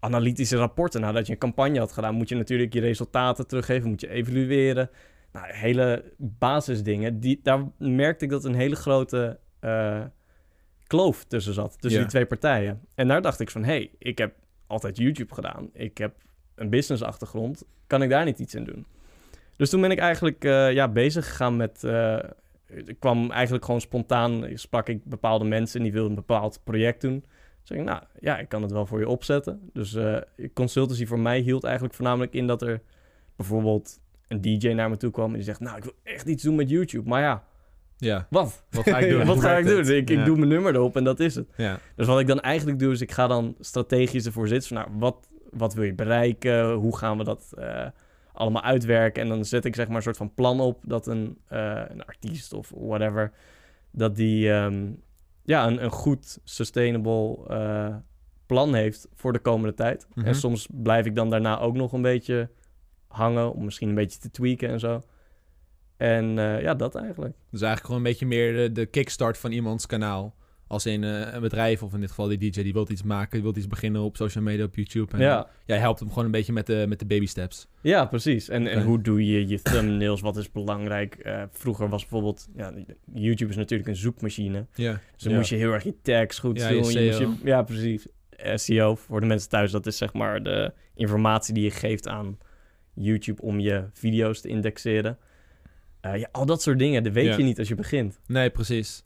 [0.00, 1.00] analytische rapporten.
[1.00, 4.90] Nadat je een campagne had gedaan, moet je natuurlijk je resultaten teruggeven, moet je evalueren.
[5.32, 7.20] Nou, hele basisdingen.
[7.20, 10.00] Die, daar merkte ik dat een hele grote eh,
[10.86, 12.06] kloof tussen zat, tussen Ja.
[12.06, 12.80] die twee partijen.
[12.94, 14.34] En daar dacht ik van, hé, hey, ik heb
[14.66, 15.70] altijd YouTube gedaan.
[15.72, 16.14] Ik heb
[16.54, 17.64] een business achtergrond.
[17.86, 18.86] Kan ik daar niet iets in doen?
[19.60, 21.84] Dus toen ben ik eigenlijk eh, ja, bezig gegaan met...
[21.84, 22.18] eh,
[22.66, 25.76] ik kwam eigenlijk gewoon spontaan, sprak ik bepaalde mensen...
[25.78, 27.24] en die wilden een bepaald project doen.
[27.62, 29.70] Dus ik, nou ja, ik kan het wel voor je opzetten.
[29.72, 30.16] Dus eh,
[30.54, 32.80] consultancy voor mij hield eigenlijk voornamelijk in dat er
[33.36, 35.28] bijvoorbeeld een DJ naar me toe kwam...
[35.28, 37.08] en die zegt, nou, ik wil echt iets doen met YouTube.
[37.08, 37.44] Maar ja,
[37.96, 38.64] Ja, wat?
[38.70, 39.26] wat ga ik doen?
[39.26, 39.88] wat ga ik doen?
[39.88, 41.48] Ik, ik doe mijn nummer erop en dat is het.
[41.56, 44.68] Ja, Dus wat ik dan eigenlijk doe, is ik ga dan strategisch ervoor zitten.
[44.68, 46.72] Van, nou, wat, wat wil je bereiken?
[46.72, 47.52] Hoe gaan we dat
[48.40, 49.22] allemaal uitwerken?
[49.22, 52.04] En dan zet ik zeg maar een soort van plan op dat een, eh, een
[52.04, 53.32] artiest of whatever,
[53.90, 54.92] dat die ehm,
[55.44, 57.96] ja, een, een goed, sustainable eh,
[58.46, 60.06] plan heeft voor de komende tijd.
[60.14, 60.26] Mhm.
[60.26, 62.50] En soms blijf ik dan daarna ook nog een beetje
[63.06, 65.02] hangen, om misschien een beetje te tweaken en zo.
[65.96, 67.34] En eh, ja, dat eigenlijk.
[67.50, 70.34] dus eigenlijk gewoon een beetje meer de, de kickstart van iemands kanaal.
[70.70, 73.30] Als in eh, een bedrijf, of in dit geval die DJ, die wil iets maken,
[73.32, 75.12] die wil iets beginnen op social media, op YouTube.
[75.12, 75.46] En Ja.
[75.66, 77.66] jij helpt hem gewoon een beetje met de, met de baby steps.
[77.80, 78.48] Ja, precies.
[78.48, 80.20] En, en hoe doe je je thumbnails?
[80.20, 81.14] Wat is belangrijk?
[81.14, 82.48] Eh, vroeger was bijvoorbeeld...
[82.56, 82.72] Ja,
[83.14, 84.66] YouTube is natuurlijk een zoekmachine.
[84.74, 84.92] Ja.
[85.12, 85.38] Dus dan Ja.
[85.38, 86.76] moest je heel erg je tags goed Ja, doen.
[86.78, 87.18] Je SEO.
[87.30, 88.06] je- ja, precies.
[88.54, 92.38] SEO, voor de mensen thuis, dat is zeg maar de informatie die je geeft aan
[92.94, 95.18] YouTube om je video's te indexeren.
[96.00, 98.20] Eh, ja, al dat soort dingen, dat weet je niet als je begint.
[98.26, 99.04] Nee, precies.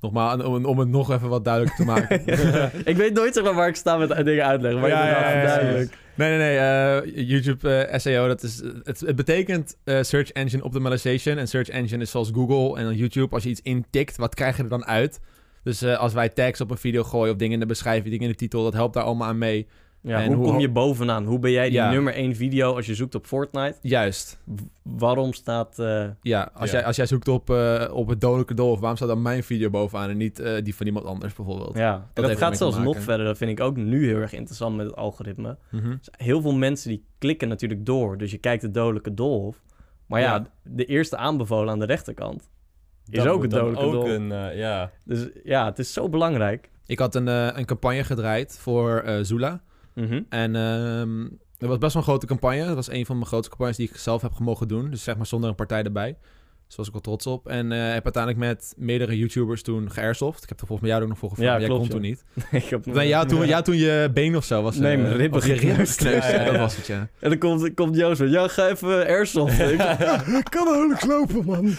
[0.00, 2.22] Nogmaals, om, om het nog even wat duidelijker te maken.
[2.92, 5.42] ik weet nooit zeg maar waar ik sta met dingen uitleggen, maar Ja, ja, ja,
[5.44, 5.96] duidelijk.
[6.14, 6.58] Nee, nee, nee.
[6.58, 11.38] eh, YouTube eh, SEO, dat is, het, het betekent eh, Search Engine Optimization.
[11.38, 13.34] En Search Engine is zoals Google en dan YouTube.
[13.34, 15.20] Als je iets intikt, wat krijg je er dan uit?
[15.62, 18.30] Dus als wij tags op een video gooien of dingen in de beschrijving, dingen in
[18.30, 19.66] de titel, dat helpt daar allemaal aan mee.
[20.06, 21.24] Ja, En hoe, hoe kom je bovenaan?
[21.24, 21.90] Hoe ben jij die Ja.
[21.90, 23.76] nummer 1 video als je zoekt op Fortnite?
[23.82, 24.38] Juist.
[24.82, 25.78] Waarom staat...
[25.78, 26.76] eh, Ja, als, Ja.
[26.76, 29.70] Jij, als jij zoekt op, eh, op het dodelijke dolf, waarom staat dan mijn video
[29.70, 31.76] bovenaan en niet eh, die van iemand anders bijvoorbeeld?
[31.76, 33.26] Ja, en dat, gaat zelfs nog verder.
[33.26, 35.56] Dat vind ik ook nu heel erg interessant met het algoritme.
[35.70, 35.88] Mhm.
[35.88, 38.18] Dus heel veel mensen die klikken natuurlijk door.
[38.18, 39.62] Dus je kijkt de dodelijke doolhof.
[40.06, 40.46] Maar ja, Ja.
[40.62, 42.48] de eerste aanbevolen aan de rechterkant
[43.08, 44.10] is Dat ook dan dodelijke ook doolhof.
[44.10, 44.90] een, eh, ja.
[45.04, 46.70] Dus ja, het is zo belangrijk.
[46.86, 49.18] Ik had een, eh, een campagne gedraaid voor eh,
[49.96, 50.22] Mhm.
[50.28, 51.24] En ehm
[51.58, 52.66] dat was best wel een grote campagne.
[52.66, 54.90] Dat was een van mijn grootste campagnes die ik zelf heb mogen doen.
[54.90, 56.16] Dus zeg maar zonder een partij erbij.
[56.66, 57.48] Dus was ik wel trots op.
[57.48, 60.42] En eh, heb uiteindelijk met meerdere YouTubers toen geairsoft.
[60.42, 61.52] Ik heb er volgens mij jou ook nog voor gevraagd.
[61.52, 62.08] Ja, Jij klopt, kon toen ja.
[62.08, 62.24] niet.
[62.64, 64.76] ik heb Nee, jou, toen, jou toen je been of zo was.
[64.76, 66.02] Nee, eh, mijn ribben gekneusd.
[66.02, 66.58] Ja, Ja, ja, dat ja.
[66.60, 67.08] was het, ja.
[67.18, 69.58] En dan komt, komt Joost van, ja, ga even airsoft.
[70.38, 71.74] ik, kan nauwelijks lopen, man.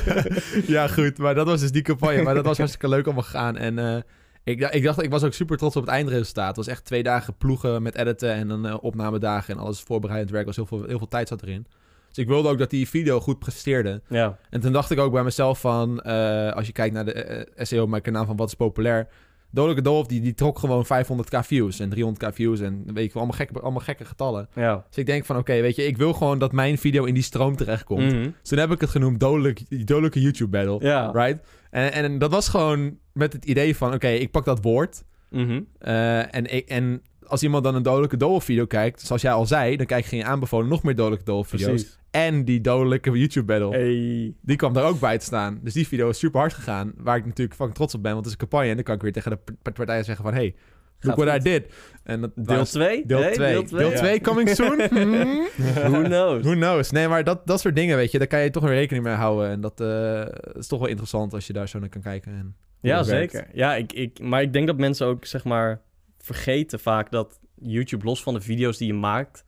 [0.76, 1.18] ja, goed.
[1.18, 2.22] Maar dat was dus die campagne.
[2.22, 3.56] Maar dat was hartstikke leuk allemaal gegaan.
[3.56, 3.96] En eh,
[4.44, 6.46] ik, ik dacht, ik was ook super trots op het eindresultaat.
[6.46, 10.30] Het was echt twee dagen ploegen met editen en dan eh, opnamedagen en alles voorbereidend
[10.30, 10.46] werk.
[10.46, 11.66] was heel veel, heel veel tijd zat erin.
[12.08, 14.02] Dus ik wilde ook dat die video goed presteerde.
[14.08, 17.48] ja, En toen dacht ik ook bij mezelf van, eh, als je kijkt naar de
[17.56, 19.08] SEO op mijn kanaal van wat is populair.
[19.50, 23.22] Dodelijke Dolf, die, die trok gewoon 500k views en 300k views en weet je wel,
[23.22, 24.48] allemaal gekke, allemaal gekke getallen.
[24.54, 24.84] ja.
[24.88, 27.22] Dus ik denk van, oké, weet je, ik wil gewoon dat mijn video in die
[27.22, 28.12] stroom terechtkomt.
[28.12, 28.22] Mhm.
[28.22, 30.88] Dus toen heb ik het genoemd Dodelijk, Dodelijke YouTube Battle.
[30.88, 31.10] Ja.
[31.10, 31.46] Right?
[31.70, 35.60] En, en dat was gewoon met het idee van, oké, ik pak dat woord Mhm.
[35.78, 39.76] eh, en, ik, en als iemand dan een dodelijke doolhof-video kijkt, zoals jij al zei,
[39.76, 41.70] dan kijk je geen aanbevolen nog meer dodelijke doolhof-video's.
[41.70, 41.98] Precies.
[42.10, 43.70] En die dodelijke YouTube-battle.
[43.70, 44.34] Hey.
[44.40, 45.60] Die kwam daar ook bij te staan.
[45.62, 46.92] Dus die video is super hard gegaan.
[46.96, 48.12] Waar ik natuurlijk fucking trots op ben.
[48.12, 48.68] Want het is een campagne.
[48.70, 49.30] En dan kan ik weer tegen
[49.62, 50.34] de partijen zeggen van...
[50.34, 50.54] Hey,
[51.00, 51.40] look Gaat what.
[51.40, 51.72] I did.
[52.04, 53.06] En dat Deel was- 2?
[53.06, 53.64] Deel 2.
[53.64, 54.80] Deel 2 coming soon.
[54.90, 55.46] Hmm.
[55.74, 56.42] Who knows?
[56.44, 56.90] Who knows?
[56.90, 58.18] Nee, maar dat, dat soort dingen, weet je.
[58.18, 59.50] Daar kan je toch weer rekening mee houden.
[59.50, 60.26] En dat eh,
[60.58, 62.32] is toch wel interessant als je daar zo naar kan kijken.
[62.32, 62.56] En
[62.88, 63.32] Ja, werkt.
[63.32, 63.48] zeker.
[63.54, 65.80] Ja, ik, ik, maar ik denk dat mensen ook, zeg maar,
[66.18, 69.44] vergeten vaak dat YouTube, los van de video's die je maakt,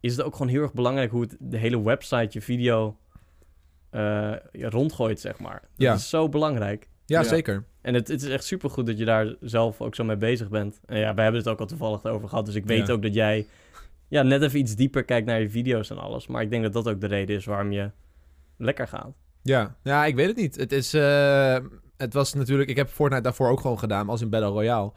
[0.00, 2.96] is het ook gewoon heel erg belangrijk hoe het de hele website je video
[3.90, 5.60] eh, rondgooit, zeg maar.
[5.60, 5.94] Dat Ja.
[5.94, 6.88] is zo belangrijk.
[7.06, 7.28] Ja, Ja.
[7.28, 7.64] zeker.
[7.80, 10.80] En het, het is echt supergoed dat je daar zelf ook zo mee bezig bent.
[10.86, 12.92] En ja, wij hebben het ook al toevallig over gehad, dus ik weet Ja.
[12.92, 13.46] ook dat jij
[14.08, 16.26] ja, net even iets dieper kijkt naar je video's en alles.
[16.26, 17.90] Maar ik denk dat dat ook de reden is waarom je
[18.56, 19.12] lekker gaat.
[19.42, 19.76] Ja.
[19.82, 20.56] ja, ik weet het niet.
[20.56, 20.94] Het is...
[20.94, 21.56] eh,
[22.02, 22.70] het was natuurlijk...
[22.70, 24.08] Ik heb Fortnite daarvoor ook gewoon gedaan.
[24.08, 24.92] Als in Battle Royale.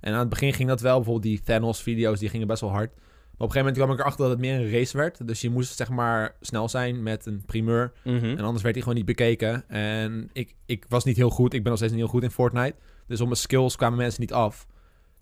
[0.00, 0.94] En aan het begin ging dat wel.
[0.94, 2.90] Bijvoorbeeld die Thanos-video's, die gingen best wel hard.
[2.94, 5.26] Maar op een gegeven moment kwam ik erachter dat het meer een race werd.
[5.26, 7.92] Dus je moest zeg maar snel zijn met een primeur.
[8.04, 8.24] Mhm.
[8.24, 9.68] En anders werd hij gewoon niet bekeken.
[9.68, 11.54] En ik, ik was niet heel goed.
[11.54, 12.74] Ik ben nog steeds niet heel goed in Fortnite.
[13.06, 14.66] Dus op mijn skills kwamen mensen niet af.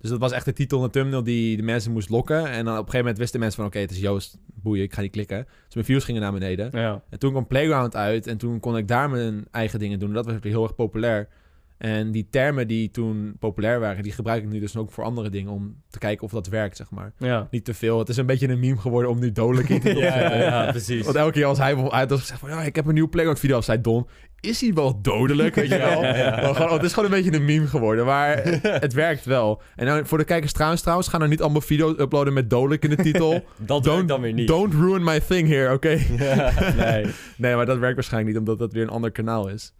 [0.02, 2.50] Dus dat was echt de titel en de thumbnail die de mensen moest lokken.
[2.50, 3.66] En dan op een gegeven moment wisten mensen van...
[3.66, 4.38] Oké, het is Joost.
[4.54, 5.46] Boeien, ik ga niet klikken.
[5.64, 6.68] Dus mijn views gingen naar beneden.
[6.72, 7.02] Ja.
[7.10, 8.26] En toen kwam Playground uit.
[8.26, 10.12] En toen kon ik daar mijn eigen dingen doen.
[10.12, 11.28] Dat was heel erg populair.
[11.78, 14.02] En die termen die toen populair waren...
[14.02, 15.52] die gebruik ik nu dus ook voor andere dingen...
[15.52, 17.12] om te kijken of dat werkt, zeg maar.
[17.18, 17.48] Ja.
[17.50, 17.98] Niet te veel.
[17.98, 20.70] Het is een beetje een meme geworden om nu dodelijk in te ja, ja, ja,
[20.70, 21.04] precies.
[21.04, 22.48] want elke keer als hij uit had gezegd van...
[22.48, 24.06] Ja, ik heb een nieuwe Playground video af, zei Don.
[24.42, 26.02] Is hij wel dodelijk, weet je wel?
[26.16, 28.04] Ja, gewoon, oh, het is gewoon een beetje een meme geworden.
[28.04, 28.42] Maar
[28.86, 29.62] het werkt wel.
[29.76, 31.08] En nou, voor de kijkers trouwens, trouwens...
[31.08, 33.44] Ga nou niet allemaal video's uploaden met dodelijk in de titel.
[33.56, 34.48] Dat werkt dan weer niet.
[34.48, 35.98] Don't ruin my thing here, oké?
[36.18, 36.52] Ja.
[36.76, 37.06] Nee.
[37.36, 38.48] nee, maar dat werkt waarschijnlijk niet...
[38.48, 39.74] omdat dat weer een ander kanaal is.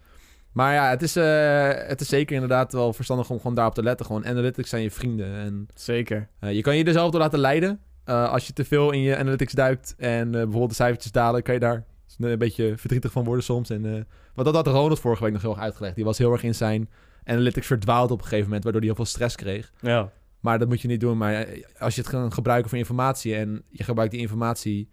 [0.52, 3.82] Maar ja, het is, eh, het is zeker inderdaad wel verstandig om gewoon daarop te
[3.82, 4.06] letten.
[4.06, 5.34] Gewoon analytics zijn je vrienden.
[5.34, 6.28] En Zeker.
[6.40, 7.80] eh, je kan je er zelf door laten leiden.
[8.04, 11.54] Eh, als je te veel in je analytics duikt en bijvoorbeeld de cijfertjes dalen, kan
[11.54, 11.84] je daar
[12.18, 13.70] een beetje verdrietig van worden soms.
[13.70, 14.02] En, eh
[14.34, 15.94] want dat had Ronald vorige week nog heel erg uitgelegd.
[15.94, 16.90] Die was heel erg in zijn
[17.24, 19.72] analytics verdwaald op een gegeven moment, waardoor hij heel veel stress kreeg.
[19.80, 20.12] Ja.
[20.40, 21.18] Maar dat moet je niet doen.
[21.18, 24.90] Maar eh, als je het gaat gebruiken voor informatie en je gebruikt die informatie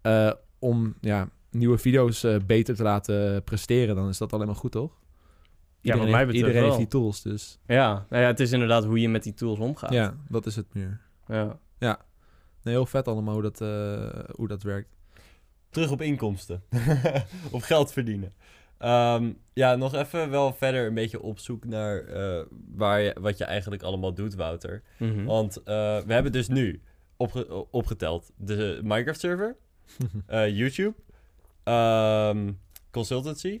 [0.00, 4.72] eh, om ja, nieuwe video's beter te laten presteren, dan is dat alleen maar goed,
[4.72, 4.90] toch?
[4.90, 8.06] Ja, wat Iedereen, mij heeft, betreft iedereen heeft die tools, dus Ja.
[8.08, 9.92] Nou ja, het is inderdaad hoe je met die tools omgaat.
[9.92, 11.00] ja, dat is het meer.
[11.26, 11.58] Ja.
[12.62, 13.58] Nee, heel vet allemaal hoe dat,
[14.36, 14.97] hoe dat werkt.
[15.78, 16.62] Terug op inkomsten.
[17.50, 18.32] of geld verdienen.
[18.78, 22.40] Ehm, ja, nog even wel verder een beetje op zoek naar eh,
[22.74, 24.82] waar je, wat je eigenlijk allemaal doet, Wouter.
[24.96, 25.24] Mhm.
[25.24, 25.64] Want eh,
[26.06, 26.82] we hebben dus nu
[27.16, 29.56] opge- opgeteld de Minecraft server,
[30.26, 30.94] eh, YouTube,
[31.64, 32.52] ehm,
[32.90, 33.60] consultancy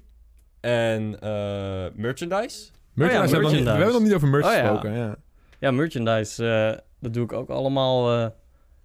[0.60, 2.70] en eh, merchandise.
[2.94, 3.68] Merchandise, we, hebben nog niet, we merchandise.
[3.70, 4.58] hebben nog niet over merch Oh, ja.
[4.60, 4.92] gesproken.
[4.92, 5.16] Ja.
[5.58, 8.32] Ja, merchandise, eh, dat doe ik ook allemaal...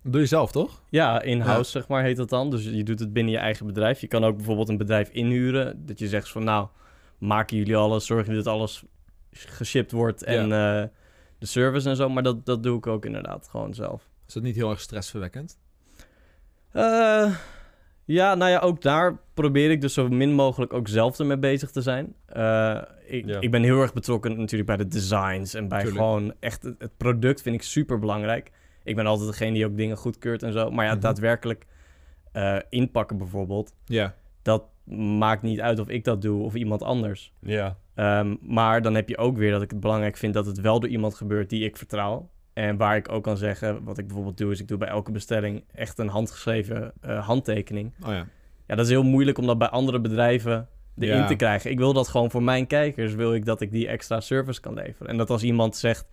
[0.03, 0.81] Dat doe je zelf, toch?
[0.89, 2.49] Ja, in-house zeg maar heet dat dan.
[2.49, 4.01] Dus je doet het binnen je eigen bedrijf.
[4.01, 5.85] Je kan ook bijvoorbeeld een bedrijf inhuren.
[5.85, 6.67] Dat je zegt van nou,
[7.17, 8.83] maken jullie alles, zorgen dat alles
[9.31, 10.83] geshipped wordt en eh,
[11.37, 12.09] de service en zo.
[12.09, 14.09] Maar dat, dat doe ik ook inderdaad gewoon zelf.
[14.27, 15.57] Is dat niet heel erg stressverwekkend?
[16.71, 17.35] Eh,
[18.05, 21.71] ja, nou ja, ook daar probeer ik dus zo min mogelijk ook zelf ermee bezig
[21.71, 22.15] te zijn.
[22.25, 23.39] Eh, ik, Ja.
[23.39, 25.99] ik ben heel erg betrokken natuurlijk bij de designs en bij Tuurlijk.
[26.01, 28.51] gewoon echt het product vind ik super belangrijk.
[28.84, 30.72] Ik ben altijd degene die ook dingen goedkeurt en zo.
[30.72, 31.02] Maar ja, Mhm.
[31.02, 31.65] daadwerkelijk
[32.32, 34.13] eh, inpakken bijvoorbeeld, Ja.
[34.41, 34.63] dat
[35.17, 37.34] maakt niet uit of ik dat doe of iemand anders.
[37.39, 40.62] Ja, Ehm, maar dan heb je ook weer dat ik het belangrijk vind dat het
[40.62, 42.30] wel door iemand gebeurt die ik vertrouw.
[42.54, 45.12] En waar ik ook kan zeggen, wat ik bijvoorbeeld doe, is ik doe bij elke
[45.12, 47.93] bestelling echt een handgeschreven eh, handtekening.
[48.06, 48.28] Oh ja.
[48.67, 50.67] Ja, dat is heel moeilijk om dat bij andere bedrijven
[50.98, 51.26] erin Ja.
[51.28, 51.72] te krijgen.
[51.72, 54.74] Ik wil dat gewoon voor mijn kijkers, wil ik dat ik die extra service kan
[54.74, 55.08] leveren.
[55.08, 56.08] En dat als iemand zegt,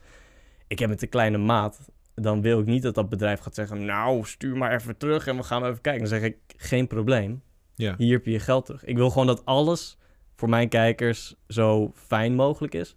[0.66, 4.24] ik heb een kleine maat, dan wil ik niet dat dat bedrijf gaat zeggen, nou,
[4.24, 6.00] stuur maar even terug en we gaan even kijken.
[6.00, 7.42] Dan zeg ik, geen probleem,
[7.74, 7.94] Ja.
[7.98, 8.84] hier heb je je geld terug.
[8.84, 9.98] Ik wil gewoon dat alles
[10.36, 12.96] voor mijn kijkers zo fijn mogelijk is.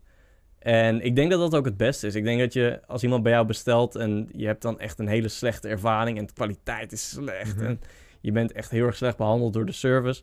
[0.60, 2.15] En ik denk dat dat ook het beste is.
[2.15, 5.08] Ik denk dat je, als iemand bij jou bestelt en je hebt dan echt een
[5.08, 7.65] hele slechte ervaring en de kwaliteit is slecht Mhm.
[7.65, 7.80] en
[8.21, 10.21] je bent echt heel erg slecht behandeld door de service,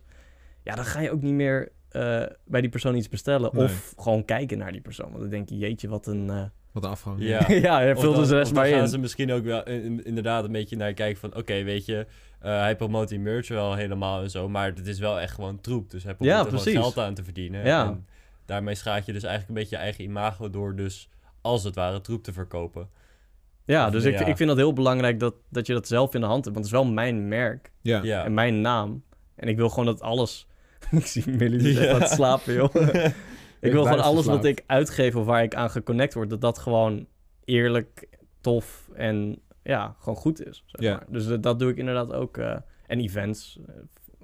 [0.63, 3.63] ja, dan ga je ook niet meer eh, bij die persoon iets bestellen Nee.
[3.63, 5.09] of gewoon kijken naar die persoon.
[5.09, 6.29] Want dan denk je, jeetje, wat een...
[6.29, 7.15] eh, Wat afgang.
[7.19, 7.51] Ja.
[7.67, 8.87] ja, Of vul dan- dus de rest dan maar gaan in.
[8.87, 11.35] ze misschien ook wel in- in- inderdaad een beetje naar kijken van...
[11.35, 12.05] Oké, weet je,
[12.39, 14.49] eh, hij promoot die merch wel helemaal en zo...
[14.49, 15.89] maar het is wel echt gewoon troep.
[15.91, 16.81] Dus hij probeert Ja, er gewoon precies.
[16.81, 17.65] geld aan te verdienen.
[17.65, 17.85] Ja.
[17.85, 18.07] En
[18.45, 20.49] daarmee schaadt je dus eigenlijk een beetje je eigen imago...
[20.49, 21.09] door dus
[21.41, 22.89] als het ware troep te verkopen.
[23.65, 24.25] Ja, Of- dus ik, ja.
[24.25, 26.55] ik vind dat heel belangrijk dat, dat je dat zelf in de hand hebt.
[26.55, 27.71] Want het is wel mijn merk.
[27.81, 27.99] Ja.
[28.03, 28.25] Ja.
[28.25, 29.03] en mijn naam.
[29.35, 30.47] En ik wil gewoon dat alles...
[30.91, 31.81] ik zie Millie dus Ja.
[31.81, 32.75] echt aan het slapen, joh.
[33.61, 36.29] Ik wil gewoon alles wat ik uitgeef of waar ik aan geconnect word...
[36.29, 37.07] dat dat gewoon
[37.45, 38.07] eerlijk
[38.41, 40.63] tof en ja, gewoon goed is.
[40.65, 41.05] Zeg maar.
[41.09, 42.37] Dus dat, dat doe ik inderdaad ook.
[42.37, 43.75] eh, en events, eh,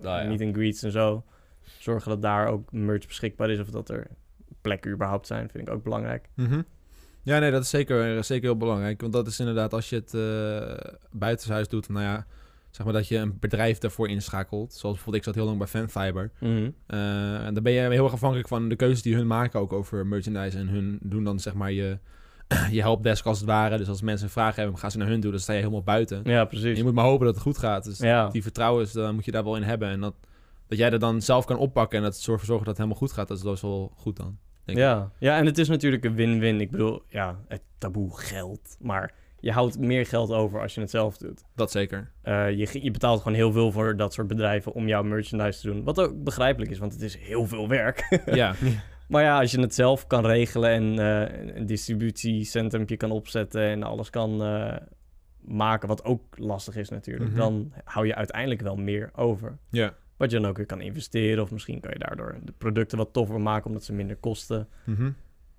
[0.01, 0.27] Nou ja.
[0.27, 1.23] meet and greets en zo.
[1.79, 4.07] Zorgen dat daar ook merch beschikbaar is of dat er
[4.61, 6.29] plekken überhaupt zijn, vind ik ook belangrijk.
[6.35, 6.61] Mhm.
[7.21, 9.01] Ja, nee, dat is zeker, zeker heel belangrijk.
[9.01, 12.25] Want dat is inderdaad, als je het eh buitenshuis doet, nou ja,
[12.77, 14.73] zeg maar dat je een bedrijf daarvoor inschakelt.
[14.73, 16.31] Zoals bijvoorbeeld, ik zat heel lang bij Fanfiber.
[16.39, 16.69] Mhm.
[16.87, 19.73] Eh, en dan ben je heel erg afhankelijk van de keuzes die hun maken ook
[19.73, 20.57] over merchandise.
[20.57, 21.97] En hun doen dan zeg maar je,
[22.71, 23.77] je helpdesk als het ware.
[23.77, 25.31] Dus als mensen een vraag hebben, gaan ze naar hun toe.
[25.31, 26.21] Dan sta je helemaal buiten.
[26.23, 26.77] Ja, En precies.
[26.77, 27.83] je moet maar hopen dat het goed gaat.
[27.83, 28.27] Dus Ja.
[28.29, 29.89] die vertrouwen is, dan moet je daar wel in hebben.
[29.89, 30.15] En dat,
[30.67, 33.17] dat jij er dan zelf kan oppakken en dat zorgen, zorgen dat het helemaal goed
[33.17, 33.27] gaat.
[33.27, 34.37] Dat is best wel goed dan.
[34.65, 34.83] denk ik.
[34.83, 35.11] Ja.
[35.19, 36.61] ja, en het is natuurlijk een win-win.
[36.61, 38.77] Ik bedoel, ja, het taboe geld.
[38.79, 41.43] Maar je houdt meer geld over als je het zelf doet.
[41.55, 42.11] Dat zeker.
[42.21, 45.67] Eh, je, je betaalt gewoon heel veel voor dat soort bedrijven om jouw merchandise te
[45.67, 45.83] doen.
[45.83, 48.19] Wat ook begrijpelijk is, want het is heel veel werk.
[48.25, 48.55] ja.
[49.07, 53.83] maar ja, als je het zelf kan regelen en eh, een distributiecentrumpje kan opzetten en
[53.83, 54.75] alles kan eh,
[55.41, 57.39] maken, wat ook lastig is natuurlijk, Mhm.
[57.39, 59.57] dan hou je uiteindelijk wel meer over.
[59.69, 59.93] Ja.
[60.17, 63.13] Wat je dan ook weer kan investeren of misschien kan je daardoor de producten wat
[63.13, 64.67] toffer maken omdat ze minder kosten.
[64.83, 65.09] Mhm.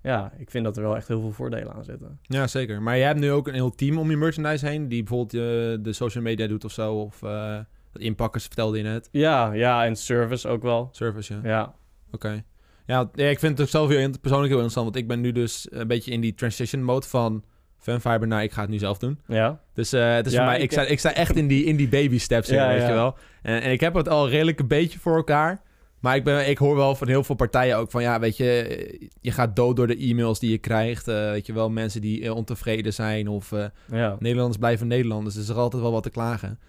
[0.01, 2.19] Ja, ik vind dat er wel echt heel veel voordelen aan zitten.
[2.21, 2.81] Ja, zeker.
[2.81, 5.83] Maar jij hebt nu ook een heel team om je merchandise heen, die bijvoorbeeld eh,
[5.83, 7.57] de social media doet of zo, of eh
[7.93, 9.09] het inpakken, vertelde je net.
[9.11, 10.89] Ja, ja, en service ook wel.
[10.91, 11.39] Service, ja.
[11.43, 11.73] Ja,
[12.11, 12.43] Oké.
[12.85, 15.31] Ja, ja, ik vind het ook zelf heel, persoonlijk heel interessant, want ik ben nu
[15.31, 17.43] dus een beetje in die transition mode van
[17.77, 19.19] fanfiber naar ik ga het nu zelf doen.
[19.27, 19.59] ja.
[19.73, 21.63] Dus eh, het is Ja, voor mij, ik ik, sta, ik sta echt in die,
[21.63, 22.87] in die baby steps, Ja, weet ja.
[22.87, 23.17] je wel.
[23.41, 25.61] En, en ik heb het al redelijk een beetje voor elkaar.
[26.01, 28.61] Maar ik, ben, ik hoor wel van heel veel partijen ook van, ja, weet je,
[28.61, 31.07] eh, je gaat dood door de e-mails die je krijgt.
[31.07, 33.51] eh, weet je wel, mensen die eh, ontevreden zijn of
[33.91, 34.15] ja.
[34.19, 35.35] Nederlanders blijven Nederlanders.
[35.35, 36.59] Dus er is altijd wel wat te klagen.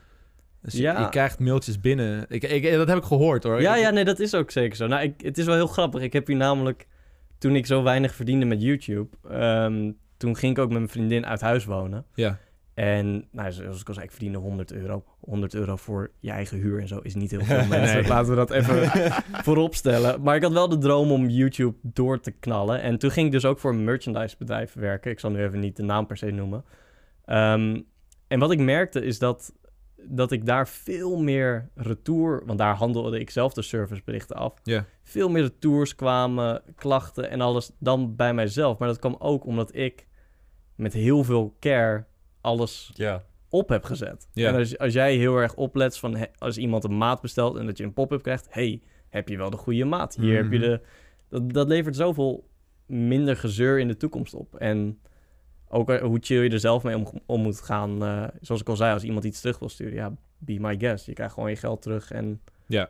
[0.63, 1.01] Dus je- Ja.
[1.01, 2.25] je, krijgt mailtjes binnen.
[2.29, 3.61] Ik, ik, dat heb ik gehoord hoor.
[3.61, 4.87] Ja, ja, nee, dat is ook zeker zo.
[4.87, 6.03] Nou, ik, het is wel heel grappig.
[6.03, 6.87] Ik heb hier namelijk,
[7.39, 11.27] toen ik zo weinig verdiende met YouTube, ehm, toen ging ik ook met mijn vriendin
[11.27, 12.05] uit huis wonen.
[12.15, 12.39] Ja.
[12.81, 15.05] En nou, zoals ik al zei, ik verdiende 100 euro.
[15.21, 18.01] 100 euro voor je eigen huur en zo is niet heel veel mensen.
[18.01, 18.09] Nee.
[18.09, 18.91] Laten we dat even
[19.45, 20.23] voorop stellen.
[20.23, 22.83] Maar ik had wel de droom om YouTube door te knallen.
[22.83, 25.11] En toen ging ik dus ook voor een merchandisebedrijf werken.
[25.11, 26.65] Ik zal nu even niet de naam per se noemen.
[27.25, 27.81] Ehm,
[28.29, 29.55] en wat ik merkte is dat,
[29.97, 32.43] dat ik daar veel meer retour...
[32.47, 34.55] Want daar handelde ik zelf de serviceberichten af.
[35.03, 38.79] Veel meer retours kwamen, klachten en alles dan bij mijzelf.
[38.79, 40.07] Maar dat kwam ook omdat ik
[40.75, 42.09] met heel veel care
[42.41, 43.23] alles Ja.
[43.49, 44.29] op heb gezet.
[44.33, 44.49] Ja.
[44.49, 47.67] En als, als jij heel erg oplet van he- als iemand een maat bestelt en
[47.67, 50.17] dat je een pop-up krijgt, hey, heb je wel de goede maat?
[50.21, 50.69] Hier heb je Mhm.
[50.69, 50.81] de.
[51.29, 52.49] Dat, dat levert zoveel
[52.87, 54.55] minder gezeur in de toekomst op.
[54.57, 54.99] En
[55.69, 58.03] ook eh, hoe chill je er zelf mee om, om moet gaan.
[58.05, 61.07] eh, zoals ik al zei, als iemand iets terug wil sturen, ja, be my guest.
[61.07, 62.89] Je krijgt gewoon je geld terug en Ja.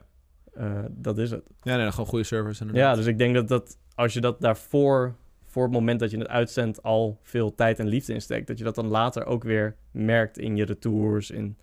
[0.52, 1.42] eh, dat is het.
[1.62, 2.60] Ja, nee, gewoon goede service.
[2.60, 2.90] inderdaad.
[2.90, 5.14] Ja, dus ik denk dat, dat als je dat daarvoor,
[5.50, 8.64] voor het moment dat je het uitzendt, al veel tijd en liefde insteekt, dat je
[8.64, 11.56] dat dan later ook weer merkt in je retours, in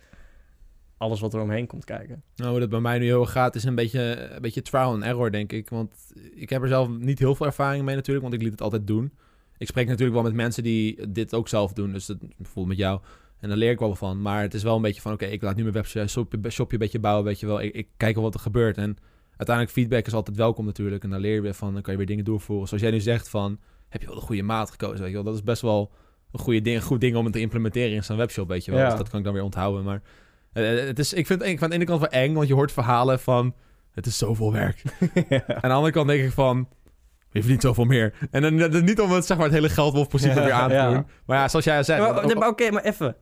[0.97, 2.23] alles wat er omheen komt kijken.
[2.35, 5.03] Nou, hoe dat bij mij nu heel gaat, is een beetje, een beetje trial and
[5.03, 5.69] error, denk ik.
[5.69, 8.61] Want ik heb er zelf niet heel veel ervaring mee natuurlijk, want ik liet het
[8.61, 9.13] altijd doen.
[9.57, 12.77] Ik spreek natuurlijk wel met mensen die dit ook zelf doen, dus dat, bijvoorbeeld met
[12.77, 12.99] jou.
[13.39, 14.21] En daar leer ik wel van.
[14.21, 16.73] Maar het is wel een beetje van, oké, ik laat nu mijn webshopje shopje, shopje
[16.73, 17.61] een beetje bouwen, weet je wel.
[17.61, 18.77] Ik, ik kijk wel wat er gebeurt.
[18.77, 18.97] En
[19.29, 21.03] uiteindelijk feedback is altijd welkom natuurlijk.
[21.03, 22.67] En dan leer je weer van, dan kan je weer dingen doorvoeren.
[22.67, 25.23] Zoals jij nu zegt van, heb je wel de goede maat gekozen, weet je wel.
[25.23, 25.91] Dat is best wel
[26.31, 28.71] een, goede ding, een goed ding om het te implementeren in zo'n webshop, weet je
[28.71, 28.79] wel.
[28.79, 28.89] Ja.
[28.89, 29.83] Dus dat kan ik dan weer onthouden.
[29.83, 30.01] Maar
[30.53, 32.71] eh, het is, ik vind het aan de ene kant wel eng, want je hoort
[32.71, 33.55] verhalen van,
[33.91, 34.81] het is zoveel werk.
[35.61, 36.69] Aan de andere kant denk ik van,
[37.31, 38.13] je verdient zoveel meer.
[38.31, 40.43] En dan, dan niet om het, zeg maar, het hele geldwolfprincipe Ja.
[40.43, 40.91] weer aan te Ja.
[40.93, 41.05] doen.
[41.25, 42.01] Maar ja, zoals jij al zei.
[42.01, 43.15] Maar- maar maar Oké, maar even.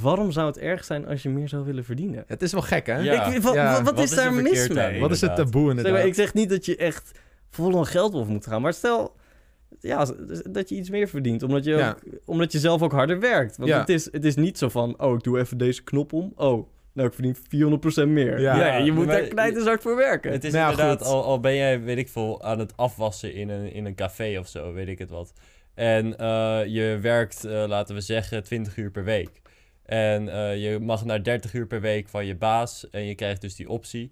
[0.00, 2.24] Waarom zou het erg zijn als je meer zou willen verdienen?
[2.26, 2.96] het is wel gek, hè?
[2.98, 3.24] Ja.
[3.24, 3.72] Ik- wat, ja.
[3.72, 5.00] wat, Wat is is daar mis mee?
[5.00, 5.36] Wat is het inderdaad.
[5.36, 6.04] taboe Zeg maar, inderdaad?
[6.04, 7.12] ik zeg niet dat je echt
[7.50, 8.62] vol een geldwolf moet gaan.
[8.62, 9.16] Maar stel
[9.80, 10.06] ja,
[10.50, 11.42] dat je iets meer verdient.
[11.42, 11.88] Omdat je, Ja.
[11.90, 13.56] ook, omdat je zelf ook harder werkt.
[13.56, 13.78] Want Ja.
[13.80, 15.00] het, is, het is niet zo van...
[15.00, 16.32] Oh, ik doe even deze knop om.
[16.36, 18.40] Oh, nou, ik verdien 400% meer.
[18.40, 18.56] Ja.
[18.56, 20.32] Ja, je moet Maar- daar knijters hard voor werken.
[20.32, 23.48] Het is Nou inderdaad, al, al ben jij, weet ik veel, aan het afwassen in
[23.48, 25.32] een, in een café of zo, weet ik het wat.
[25.74, 29.30] En eh, je werkt, eh, laten we zeggen, 20 uur per week.
[29.84, 33.40] En eh, je mag naar 30 uur per week van je baas en je krijgt
[33.40, 34.10] dus die optie.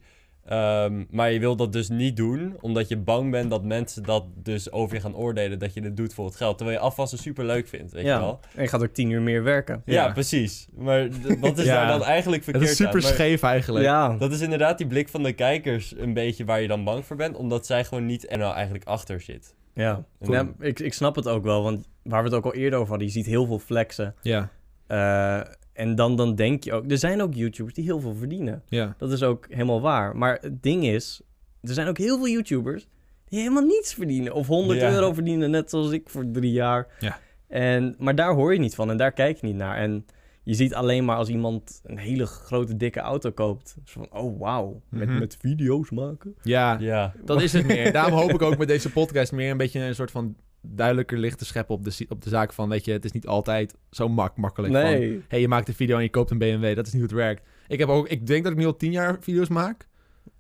[0.50, 4.24] Ehm, maar je wil dat dus niet doen, omdat je bang bent dat mensen dat
[4.34, 6.56] dus over je gaan oordelen dat je het doet voor het geld.
[6.56, 8.20] Terwijl je afwassen super leuk vindt, weet je ja.
[8.20, 8.40] wel.
[8.54, 9.82] En je gaat ook 10 uur meer werken.
[9.84, 10.12] Ja, Ja.
[10.12, 10.66] precies.
[10.76, 11.08] Maar
[11.40, 11.74] wat is Ja.
[11.74, 13.00] daar dan eigenlijk Het verkeerd is super aan?
[13.02, 13.84] Maar- scheef eigenlijk.
[13.84, 14.16] Ja.
[14.16, 17.16] dat is inderdaad die blik van de kijkers een beetje waar je dan bang voor
[17.16, 19.54] bent, omdat zij gewoon niet er nou eigenlijk achter zit.
[19.74, 20.32] Ja, Cool.
[20.34, 22.88] Ja, ik, ik snap het ook wel, want waar we het ook al eerder over
[22.90, 24.14] hadden, je ziet heel veel flexen.
[24.22, 24.50] Ja,
[24.86, 25.40] Eh,
[25.80, 28.62] en dan, dan denk je ook, er zijn ook YouTubers die heel veel verdienen.
[28.68, 28.94] ja.
[28.98, 30.16] Dat is ook helemaal waar.
[30.16, 31.20] Maar het ding is,
[31.62, 32.88] er zijn ook heel veel YouTubers
[33.28, 34.32] die helemaal niets verdienen.
[34.32, 34.90] Of 100 Ja.
[34.92, 36.86] euro verdienen, net zoals ik voor drie jaar.
[36.98, 37.18] Ja.
[37.48, 39.76] En, maar daar hoor je niet van en daar kijk je niet naar.
[39.76, 40.06] En
[40.42, 43.76] je ziet alleen maar als iemand een hele grote, dikke auto koopt.
[43.84, 45.18] Zo van, oh wauw, met, Mhm.
[45.18, 46.34] met video's maken.
[46.42, 47.12] Ja, Ja.
[47.24, 47.92] dat is het meer.
[47.92, 51.38] Daarom hoop ik ook met deze podcast meer een beetje een soort van duidelijker licht
[51.38, 54.09] te scheppen op de, op de zaak van, weet je, het is niet altijd zo
[54.09, 55.23] mak makkelijk van, Nee.
[55.29, 56.75] hey, je maakt een video en je koopt een BMW.
[56.77, 57.49] Dat is niet hoe het werkt.
[57.68, 59.88] Ik heb ook, ik denk dat ik nu al tien jaar video's maak.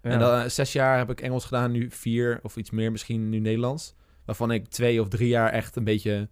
[0.02, 0.10] Ja.
[0.10, 3.28] En dan, eh, zes jaar heb ik Engels gedaan, nu vier of iets meer, misschien
[3.28, 3.94] nu Nederlands.
[4.24, 6.28] Waarvan ik twee of drie jaar echt een beetje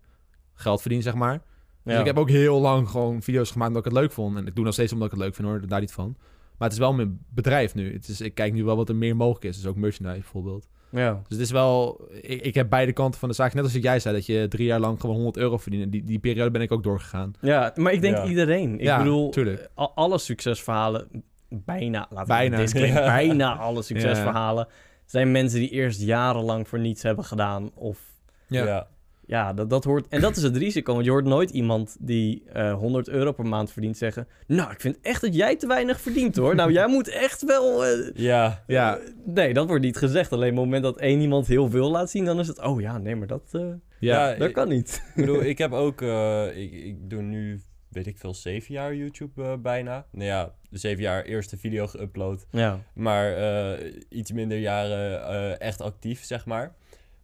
[0.55, 1.43] geld verdien, zeg maar.
[1.85, 2.01] Dus Ja.
[2.01, 4.37] ik heb ook heel lang gewoon video's gemaakt omdat ik het leuk vond.
[4.37, 6.17] En ik doe nog steeds omdat ik het leuk vind hoor, daar niet van.
[6.59, 7.93] Maar het is wel mijn bedrijf nu.
[7.93, 9.57] Het is, ik kijk nu wel wat er meer mogelijk is.
[9.57, 10.69] Dus ook merchandise bijvoorbeeld.
[10.91, 11.13] Ja.
[11.13, 12.09] Dus het is wel...
[12.21, 13.55] Ik, ik heb beide kanten van de zaak.
[13.55, 15.93] Net als jij zei, dat je drie jaar lang gewoon 100 euro verdient.
[15.93, 17.33] Die, die periode ben ik ook doorgegaan.
[17.41, 18.25] ja, maar ik denk Ja.
[18.25, 18.75] iedereen.
[18.75, 19.69] Ik Ja, bedoel, tuurlijk.
[19.75, 21.09] alle succesverhalen,
[21.49, 23.05] bijna, laten we Bijna.
[23.17, 24.67] bijna alle succesverhalen
[25.07, 27.71] zijn mensen die eerst jarenlang voor niets hebben gedaan.
[27.75, 27.99] Of
[28.47, 28.87] Ja.
[29.29, 29.39] Ja.
[29.47, 30.09] ja, dat, dat hoort.
[30.09, 33.47] En dat is het risico, want je hoort nooit iemand die eh 100 euro per
[33.47, 36.55] maand verdient zeggen: Nou, ik vind echt dat jij te weinig verdient hoor.
[36.55, 37.85] Nou, jij moet echt wel.
[37.87, 38.65] eh, Ja.
[38.67, 40.33] Ja, eh, nee, dat wordt niet gezegd.
[40.33, 42.81] Alleen op het moment dat één iemand heel veel laat zien, dan is het: Oh
[42.81, 43.67] ja, nee, maar dat, eh,
[44.01, 44.35] ja.
[44.35, 45.03] dat kan niet.
[45.15, 46.03] Ik bedoel, ik heb ook...
[46.13, 50.07] eh, ik, ik doe nu, weet ik veel, zeven jaar YouTube eh, bijna.
[50.13, 52.47] Nou ja, zeven jaar eerste video geüpload.
[52.51, 56.75] Ja, Maar eh, iets minder jaren eh, echt actief, zeg maar.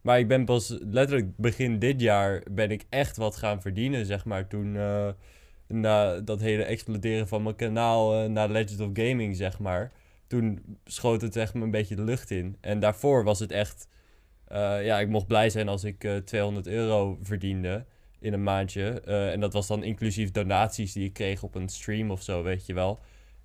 [0.05, 4.25] Maar ik ben pas letterlijk begin dit jaar ben ik echt wat gaan verdienen, zeg
[4.25, 4.47] maar.
[4.47, 5.09] Toen eh,
[5.67, 9.91] na dat hele exploderen van mijn kanaal eh, naar Legend of Gaming, zeg maar.
[10.27, 12.57] Toen schoot het echt me een beetje de lucht in.
[12.61, 13.87] En daarvoor was het echt...
[14.47, 17.85] eh, ja, ik mocht blij zijn als ik eh 200 euro verdiende
[18.19, 19.01] in een maandje.
[19.01, 22.65] En dat was dan inclusief donaties die ik kreeg op een stream of zo, weet
[22.65, 22.99] je wel.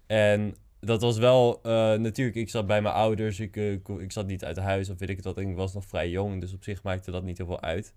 [0.06, 4.26] En dat was wel, eh, natuurlijk, ik zat bij mijn ouders, ik, eh, ik zat
[4.26, 6.64] niet uit huis of weet ik het wat, ik was nog vrij jong, dus op
[6.64, 7.94] zich maakte dat niet heel veel uit.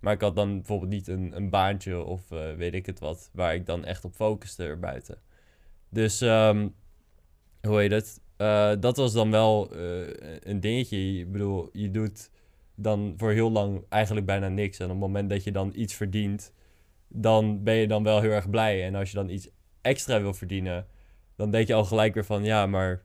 [0.00, 3.30] Maar ik had dan bijvoorbeeld niet een, een baantje of eh, weet ik het wat,
[3.32, 5.18] waar ik dan echt op focuste erbuiten.
[5.88, 6.68] Dus, ehm,
[7.62, 8.20] hoe heet het?
[8.80, 9.76] Dat was dan wel
[10.40, 11.18] een dingetje.
[11.18, 12.30] Ik bedoel, je doet
[12.74, 14.78] dan voor heel lang eigenlijk bijna niks.
[14.78, 16.52] En op het moment dat je dan iets verdient,
[17.08, 18.84] dan ben je dan wel heel erg blij.
[18.84, 19.48] En als je dan iets
[19.80, 20.86] extra wil verdienen,
[21.36, 23.02] dan denk je al gelijk weer van ja, maar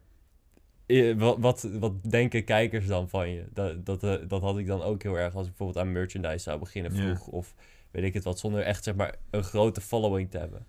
[0.85, 3.43] eh, wat, wat, wat denken kijkers dan van je?
[3.53, 6.37] Dat, dat, eh, dat had ik dan ook heel erg als ik bijvoorbeeld aan merchandise
[6.39, 7.01] zou beginnen Ja.
[7.01, 7.27] vroeg.
[7.27, 7.53] Of
[7.91, 10.65] weet ik het wat, zonder echt zeg maar een grote following te hebben.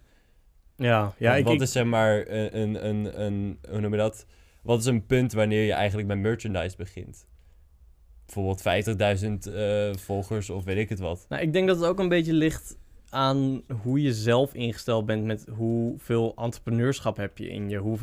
[0.76, 3.98] ja, ja Want ik, wat is zeg maar een, een, een, een, hoe noem je
[3.98, 4.26] dat?
[4.62, 7.26] Wat is een punt wanneer je eigenlijk met merchandise begint?
[8.26, 8.62] Bijvoorbeeld
[9.48, 11.26] 50.000 eh, volgers of weet ik het wat.
[11.28, 12.76] Nou, ik denk dat het ook een beetje ligt
[13.12, 17.76] aan hoe je zelf ingesteld bent met hoeveel entrepreneurschap heb je in je.
[17.78, 17.98] Hoe,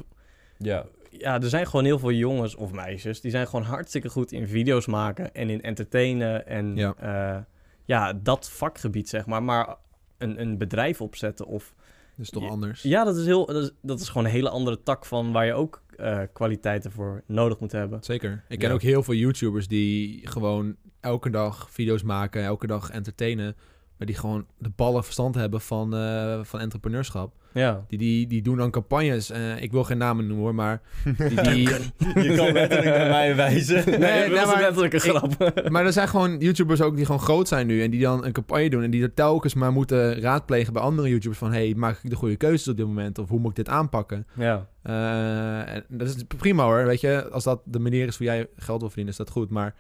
[0.58, 4.32] Ja, ja, er zijn gewoon heel veel jongens of meisjes die zijn gewoon hartstikke goed
[4.32, 6.96] in video's maken en in entertainen en Ja.
[7.02, 7.48] ja,
[7.86, 9.44] ja dat vakgebied zeg maar.
[9.44, 9.76] Maar
[10.18, 11.74] een, een bedrijf opzetten of
[12.16, 12.50] Dat is toch Ja.
[12.50, 12.82] anders.
[12.82, 15.46] ja, dat is heel, dat is, dat is gewoon een hele andere tak van waar
[15.46, 18.04] je ook eh, kwaliteiten voor nodig moet hebben.
[18.04, 18.44] Zeker.
[18.48, 18.74] Ik ken Ja.
[18.74, 23.56] ook heel veel YouTubers die gewoon elke dag video's maken, elke dag entertainen.
[24.00, 27.34] Maar die gewoon de ballen verstand hebben van, eh, van entrepreneurschap.
[27.54, 27.86] Ja.
[27.88, 29.30] Die, die, die doen dan campagnes.
[29.30, 30.82] eh, ik wil geen namen noemen hoor, maar
[31.18, 31.70] die, die,
[32.30, 33.84] je kan letterlijk naar mij wijzen.
[33.90, 35.54] Nee, nee, dat was maar letterlijk een ik- grap.
[35.72, 37.84] maar er zijn gewoon YouTubers ook die gewoon groot zijn nu.
[37.84, 38.84] En die dan een campagne doen.
[38.84, 41.40] En die er telkens maar moeten raadplegen bij andere YouTubers.
[41.40, 43.18] Van, hey, maak ik de goede keuzes op dit moment?
[43.18, 44.28] Of hoe moet ik dit aanpakken?
[44.36, 44.68] ja.
[44.84, 47.30] Eh, en dat is prima hoor, weet je.
[47.30, 49.50] Als dat de manier is hoe jij geld wil verdienen, is dat goed.
[49.50, 49.76] Maar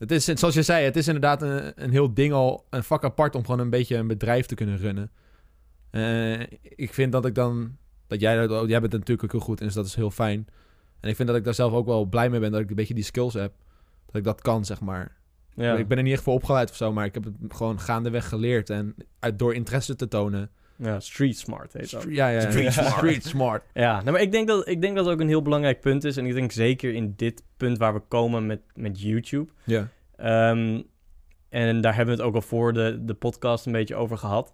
[0.00, 3.04] het is, zoals je zei, het is inderdaad een, een heel ding al, een vak
[3.04, 5.10] apart om gewoon een beetje een bedrijf te kunnen runnen.
[5.90, 9.60] Eh, ik vind dat ik dan, dat jij, dat- jij bent natuurlijk ook heel goed
[9.60, 10.46] in, dus dat is heel fijn.
[11.00, 12.76] En ik vind dat ik daar zelf ook wel blij mee ben, dat ik een
[12.76, 13.52] beetje die skills heb.
[14.06, 15.16] Dat ik dat kan, zeg maar.
[15.54, 15.76] ja.
[15.76, 18.28] Ik ben er niet echt voor opgeleid of zo, maar ik heb het gewoon gaandeweg
[18.28, 18.70] geleerd.
[18.70, 20.50] En uit, door interesse te tonen.
[20.82, 22.06] Ja, street smart heet dat.
[22.08, 22.92] Ja, ja, Street smart.
[22.92, 23.64] Street smart.
[23.74, 26.04] Ja, nou, maar ik denk, dat, ik denk dat het ook een heel belangrijk punt
[26.04, 26.16] is.
[26.16, 29.50] En ik denk zeker in dit punt waar we komen met, met YouTube.
[29.64, 29.88] Ja.
[30.16, 30.82] Ehm,
[31.48, 34.52] en daar hebben we het ook al voor de, de podcast een beetje over gehad.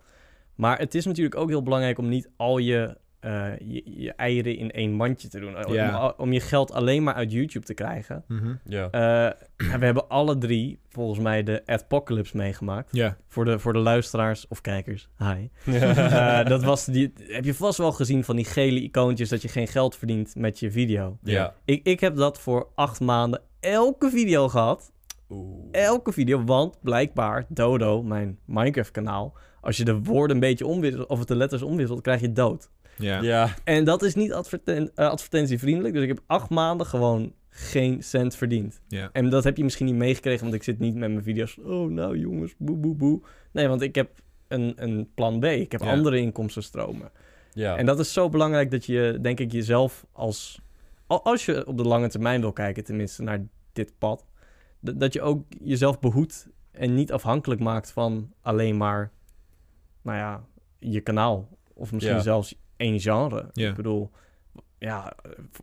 [0.55, 4.57] Maar het is natuurlijk ook heel belangrijk om niet al je, eh, je, je eieren
[4.57, 5.73] in één mandje te doen.
[5.73, 6.07] Ja.
[6.07, 8.25] Om, om je geld alleen maar uit YouTube te krijgen.
[8.29, 8.55] Mhm.
[8.65, 8.91] Ja.
[8.91, 9.25] Eh,
[9.73, 12.89] en we hebben alle drie volgens mij de Adpocalypse meegemaakt.
[12.93, 13.17] Ja.
[13.29, 15.09] Voor de, voor de luisteraars of kijkers.
[15.19, 15.49] Hi.
[15.77, 19.49] Eh, dat was die, heb je vast wel gezien van die gele icoontjes dat je
[19.49, 21.19] geen geld verdient met je video.
[21.23, 21.55] ja.
[21.65, 24.93] Ik, ik heb dat voor acht maanden elke video gehad.
[25.31, 25.69] Oeh.
[25.71, 31.07] Elke video, want blijkbaar Dodo, mijn Minecraft kanaal, als je de woorden een beetje omwisselt
[31.07, 32.71] of de letters omwisselt, krijg je dood.
[32.99, 33.21] Ja.
[33.23, 33.55] Ja.
[33.65, 38.37] En dat is niet adverten eh, advertentievriendelijk, dus ik heb acht maanden gewoon geen cent
[38.37, 38.81] verdiend.
[38.89, 39.09] Ja.
[39.13, 41.59] En dat heb je misschien niet meegekregen, want ik zit niet met mijn video's.
[41.59, 43.21] Oh, nou jongens, boe, boe, boe.
[43.53, 44.11] Nee, want ik heb
[44.49, 45.45] een, een plan B.
[45.45, 45.91] Ik heb Ja.
[45.91, 47.11] andere inkomstenstromen.
[47.53, 47.77] Ja.
[47.77, 50.61] En dat is zo belangrijk dat je, denk ik, jezelf als...
[51.07, 54.27] al- Als je op de lange termijn wil kijken, tenminste, naar dit pad...
[54.81, 59.11] dat je ook jezelf behoedt en niet afhankelijk maakt van alleen maar...
[60.03, 60.45] Nou ja,
[60.79, 61.49] je kanaal.
[61.75, 62.23] Of misschien Ja.
[62.23, 63.51] zelfs één genre.
[63.53, 64.11] Ik bedoel,
[64.79, 65.13] ja,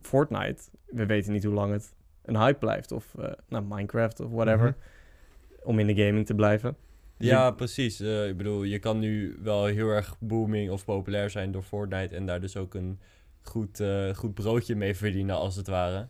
[0.01, 0.61] Fortnite...
[0.85, 1.93] We weten niet hoe lang het
[2.25, 2.91] een hype blijft.
[2.91, 4.67] Of eh, nou, Minecraft of whatever.
[4.67, 5.69] Mhm.
[5.69, 6.75] Om in de gaming te blijven.
[7.17, 7.99] Dus Ja, precies.
[7.99, 12.15] Eh, ik bedoel, je kan nu wel heel erg booming of populair zijn door Fortnite
[12.15, 12.99] en daar dus ook een
[13.41, 16.07] goed, eh, goed broodje mee verdienen, als het ware.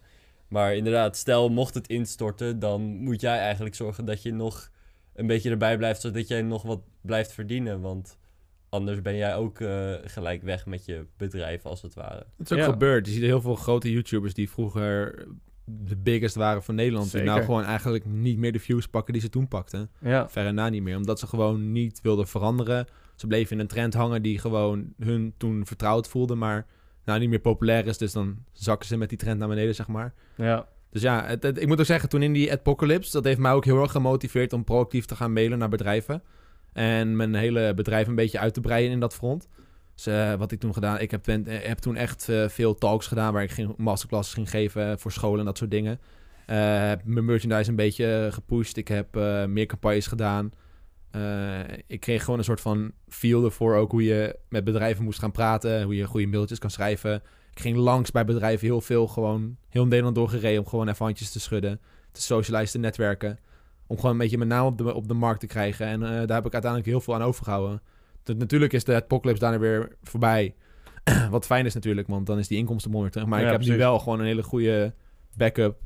[0.47, 4.71] Maar inderdaad, stel mocht het instorten, dan moet jij eigenlijk zorgen dat je nog
[5.13, 7.81] een beetje erbij blijft, zodat jij nog wat blijft verdienen.
[7.81, 8.17] Want
[8.73, 12.25] anders ben jij ook eh, gelijk weg met je bedrijf, als het ware.
[12.37, 12.71] Het is ook Ja.
[12.71, 13.05] gebeurd.
[13.07, 15.25] Je ziet heel veel grote YouTubers die vroeger
[15.65, 17.11] de biggest waren van Nederland.
[17.11, 19.89] Die nou gewoon eigenlijk niet meer de views pakken die ze toen pakten.
[19.99, 20.95] Ja, Verre na niet meer.
[20.97, 22.87] Omdat ze gewoon niet wilden veranderen.
[23.15, 26.35] Ze bleven in een trend hangen die gewoon hun toen vertrouwd voelde.
[26.35, 26.65] Maar
[27.05, 27.97] nou niet meer populair is.
[27.97, 30.13] Dus dan zakken ze met die trend naar beneden, zeg maar.
[30.35, 30.67] ja.
[30.89, 33.51] Dus ja, het, het- ik moet ook zeggen, toen in die Apocalypse, dat heeft mij
[33.51, 36.23] ook heel erg gemotiveerd om proactief te gaan mailen naar bedrijven.
[36.73, 39.47] En mijn hele bedrijf een beetje uit te breiden in dat front.
[39.95, 43.33] Dus eh, wat ik toen gedaan, ik heb, eh, toen echt eh, veel talks gedaan
[43.33, 45.99] waar ik ging, masterclasses ging geven voor scholen en dat soort dingen.
[46.45, 48.77] Mijn merchandise een beetje gepusht.
[48.77, 49.15] Ik heb
[49.47, 50.51] meer campagnes gedaan.
[51.87, 55.31] Ik kreeg gewoon een soort van feel ervoor ook hoe je met bedrijven moest gaan
[55.31, 55.83] praten.
[55.83, 57.21] Hoe je goede mailtjes kan schrijven.
[57.51, 61.31] Ik ging langs bij bedrijven heel veel gewoon heel Nederland doorgereden om gewoon even handjes
[61.31, 61.79] te schudden,
[62.11, 63.39] te socializen, te netwerken.
[63.93, 65.85] Om gewoon een beetje mijn naam op de, op de markt te krijgen.
[65.85, 67.81] En eh, daar heb ik uiteindelijk heel veel aan overgehouden.
[68.23, 70.55] Dus natuurlijk is de apocalypse daarna weer voorbij.
[71.29, 73.27] Wat fijn is natuurlijk, want dan is die inkomstenbron weer terug.
[73.27, 74.93] Maar Ja, ik heb nu wel gewoon een hele goede
[75.37, 75.81] backup.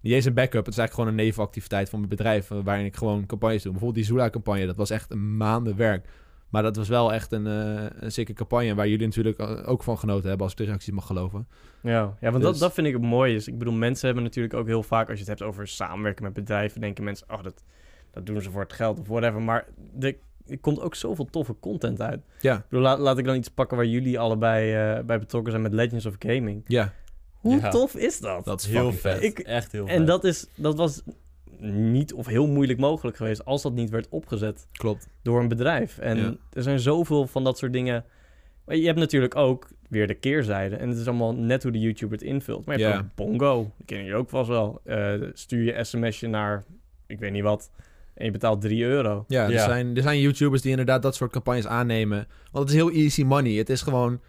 [0.00, 2.50] Niet eens een backup, het is eigenlijk gewoon een nevenactiviteit van mijn bedrijf...
[2.50, 3.72] eh, waarin ik gewoon campagnes doe.
[3.72, 6.08] Bijvoorbeeld die Zula-campagne, dat was echt een maanden werk.
[6.50, 8.74] Maar dat was wel echt een, eh een zeker campagne...
[8.74, 10.42] waar jullie natuurlijk eh, ook van genoten hebben...
[10.42, 11.48] als ik de reacties mag geloven.
[11.82, 13.34] Ja, ja want dat, Dus- dat vind ik het mooie.
[13.34, 16.24] Is, ik bedoel, mensen hebben natuurlijk ook heel vaak, als je het hebt over samenwerken
[16.24, 17.62] met bedrijven, denken mensen, oh, dat,
[18.10, 19.42] dat doen ze voor het geld of whatever.
[19.42, 19.66] Maar
[20.00, 22.20] er, er komt ook zoveel toffe content uit.
[22.40, 25.50] Ja, Ik bedoel, laat, laat ik dan iets pakken waar jullie allebei eh, bij betrokken
[25.50, 26.64] zijn met Legends of Gaming.
[26.66, 26.92] ja
[27.34, 27.68] Hoe Ja.
[27.70, 28.44] tof is dat?
[28.44, 29.00] dat is heel vet.
[29.12, 29.22] vet.
[29.22, 29.94] Ik- Echt heel vet.
[29.96, 31.02] en dat, is, dat was
[31.62, 35.08] niet of heel moeilijk mogelijk geweest als dat niet werd opgezet Klopt.
[35.22, 35.98] door een bedrijf.
[35.98, 36.34] En Ja.
[36.52, 38.04] er zijn zoveel van dat soort dingen.
[38.64, 40.76] Maar je hebt natuurlijk ook weer de keerzijde.
[40.76, 42.64] En het is allemaal net hoe de YouTuber het invult.
[42.66, 43.00] Maar je hebt Ja.
[43.00, 43.72] ook Bongo.
[43.76, 44.80] Die kennen jullie ook vast wel.
[44.84, 46.64] Eh, stuur je sms'je naar,
[47.06, 47.70] ik weet niet wat.
[48.14, 49.24] En je betaalt 3 euro.
[49.28, 49.64] Ja, er, Ja.
[49.64, 52.26] Zijn, er zijn YouTubers die inderdaad dat soort campagnes aannemen.
[52.52, 53.52] Want het is heel easy money.
[53.52, 54.20] Het is gewoon,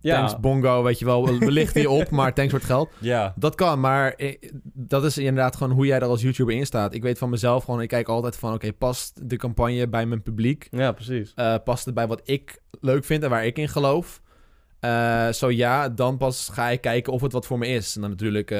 [0.00, 1.26] Ja, thanks bongo, weet je wel.
[1.38, 2.90] We lichten je op, maar thanks voor het geld.
[2.98, 6.66] Ja, Dat kan, maar eh, dat is inderdaad gewoon hoe jij er als YouTuber in
[6.66, 6.94] staat.
[6.94, 8.52] Ik weet van mezelf gewoon, ik kijk altijd van...
[8.52, 10.68] Oké, past de campagne bij mijn publiek?
[10.70, 11.32] ja, precies.
[11.34, 14.20] Eh, past het bij wat ik leuk vind en waar ik in geloof?
[14.80, 17.94] Eh, zo ja, dan pas ga ik kijken of het wat voor me is.
[17.94, 18.54] En dan natuurlijk,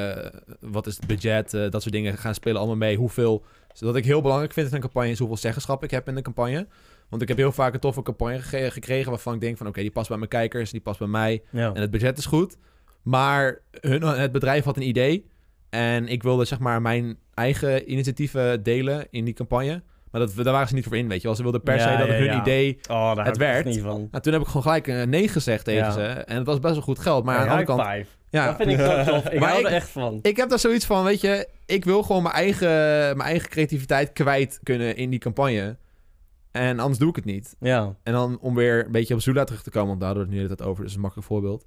[0.61, 1.51] wat is het budget?
[1.51, 2.97] dat soort dingen gaan spelen allemaal mee.
[2.97, 3.45] Hoeveel...
[3.79, 6.23] Wat ik heel belangrijk vind in een campagne is hoeveel zeggenschap ik heb in de
[6.23, 6.67] campagne.
[7.09, 8.39] Want ik heb heel vaak een toffe campagne
[8.71, 9.67] gekregen waarvan ik denk van...
[9.67, 11.43] Oké, die past bij mijn kijkers, die past bij mij.
[11.51, 11.73] Ja.
[11.75, 12.57] En het budget is goed.
[13.03, 15.27] Maar hun, het bedrijf had een idee.
[15.71, 19.83] En ik wilde zeg maar mijn eigen initiatieven delen in die campagne.
[20.11, 21.37] Maar dat, daar waren ze niet voor in, weet je wel.
[21.37, 22.79] Ze wilden per Ja, se dat ja, hun idee...
[22.91, 23.65] Oh, daar Het werkt.
[23.69, 24.09] niet van.
[24.11, 26.01] Nou, toen heb ik gewoon gelijk een nee gezegd tegen ze.
[26.03, 27.25] En het was best wel goed geld.
[27.25, 27.97] Maar Maar aan de andere kant...
[27.99, 28.17] five.
[28.31, 29.29] Ja, Dat vind ik zo tof.
[29.29, 30.19] Ik Maar hou ik- er echt van.
[30.23, 31.49] ik heb daar zoiets van, weet je...
[31.67, 32.69] Ik wil gewoon mijn eigen,
[33.17, 35.77] mijn eigen creativiteit kwijt kunnen in die campagne.
[36.57, 37.57] En anders doe ik het niet.
[37.61, 40.29] Ja, En dan om weer een beetje op Zula terug te komen, want daar hadden
[40.29, 41.67] we het nu het over, dus een makkelijk voorbeeld.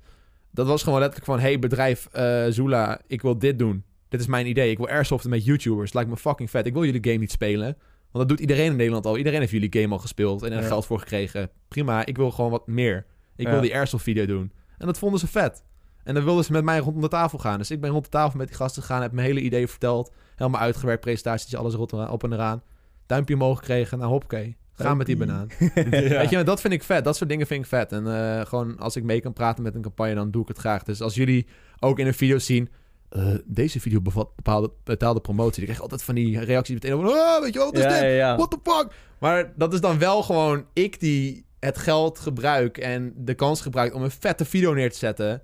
[0.51, 3.83] Dat was gewoon letterlijk van, hey bedrijf eh Zula, ik wil dit doen.
[4.09, 4.71] Dit is mijn idee.
[4.71, 5.93] Ik wil airsoften met YouTubers.
[5.93, 6.65] Lijkt me fucking vet.
[6.65, 7.77] Ik wil jullie game niet spelen.
[8.11, 9.17] Want dat doet iedereen in Nederland al.
[9.17, 10.67] Iedereen heeft jullie game al gespeeld en er Ja.
[10.67, 11.49] geld voor gekregen.
[11.67, 13.05] Prima, ik wil gewoon wat meer.
[13.35, 13.51] Ik Ja.
[13.51, 14.51] wil die airsoft video doen.
[14.77, 15.63] En dat vonden ze vet.
[16.03, 17.57] En dan wilden ze met mij rondom de tafel gaan.
[17.57, 20.13] Dus ik ben rond de tafel met die gasten gegaan, heb mijn hele idee verteld.
[20.35, 22.61] Helemaal uitgewerkt, presentaties, alles rot- op en eraan.
[23.05, 23.97] Duimpje omhoog gekregen.
[23.97, 24.57] Nou, hoppakee.
[24.85, 25.47] Gaan met die banaan.
[25.89, 27.03] Weet je, dat vind ik vet.
[27.03, 27.91] Dat soort dingen vind ik vet.
[27.91, 30.57] En eh, gewoon als ik mee kan praten met een campagne, dan doe ik het
[30.57, 30.83] graag.
[30.83, 31.47] Dus als jullie
[31.79, 32.69] ook in een video zien...
[33.09, 35.55] eh, deze video bevat bepaalde betaalde promotie.
[35.55, 37.07] Dan krijg altijd van die reacties meteen over...
[37.09, 38.15] Oh, weet je wel, wat is ja, dit?
[38.15, 38.35] ja.
[38.35, 38.87] What the fuck?
[39.19, 42.77] Maar dat is dan wel gewoon ik die het geld gebruik...
[42.77, 45.41] en de kans gebruik om een vette video neer te zetten...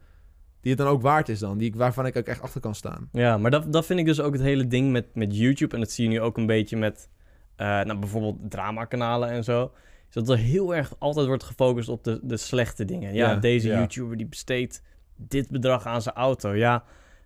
[0.62, 1.58] die het dan ook waard is dan.
[1.58, 3.10] Die, ik- waarvan ik ook echt achter kan staan.
[3.12, 5.74] Ja, maar dat, dat vind ik dus ook het hele ding met, met YouTube.
[5.74, 7.10] En dat zie je nu ook een beetje met
[7.58, 9.72] nou, bijvoorbeeld dramakanalen en zo.
[10.08, 13.14] Is dat er heel erg altijd wordt gefocust op de, de slechte dingen.
[13.14, 13.78] Ja, Ja, deze ja.
[13.78, 14.82] YouTuber die besteedt
[15.16, 16.54] dit bedrag aan zijn auto.
[16.54, 16.84] Ja,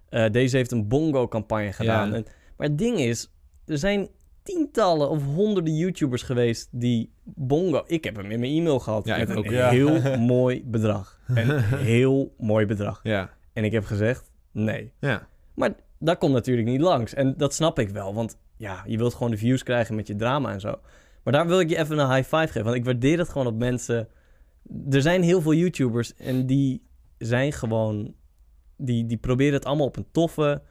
[0.10, 2.10] eh, deze heeft een bongo-campagne gedaan.
[2.10, 2.16] Ja.
[2.16, 2.26] En,
[2.58, 3.32] maar het ding is,
[3.66, 4.08] er zijn
[4.44, 7.84] tientallen of honderden YouTubers geweest die bongo...
[7.88, 9.52] Ik heb hem in mijn e-mail gehad Ja, met ik een ook.
[9.52, 9.70] Ja.
[9.70, 11.20] heel mooi bedrag.
[11.28, 13.00] Een heel mooi bedrag.
[13.04, 13.30] Ja.
[13.54, 14.92] En ik heb gezegd, nee.
[15.00, 15.28] Ja.
[15.54, 17.14] Maar dat komt natuurlijk niet langs.
[17.14, 20.16] En dat snap ik wel, want ja, je wilt gewoon de views krijgen met je
[20.16, 20.80] drama en zo.
[21.24, 23.48] Maar daar wil ik je even een high five geven, want ik waardeer het gewoon
[23.48, 24.08] op mensen...
[24.90, 26.84] Er zijn heel veel YouTubers en die
[27.18, 28.14] zijn gewoon...
[28.78, 30.62] Die, die proberen het allemaal op een toffe,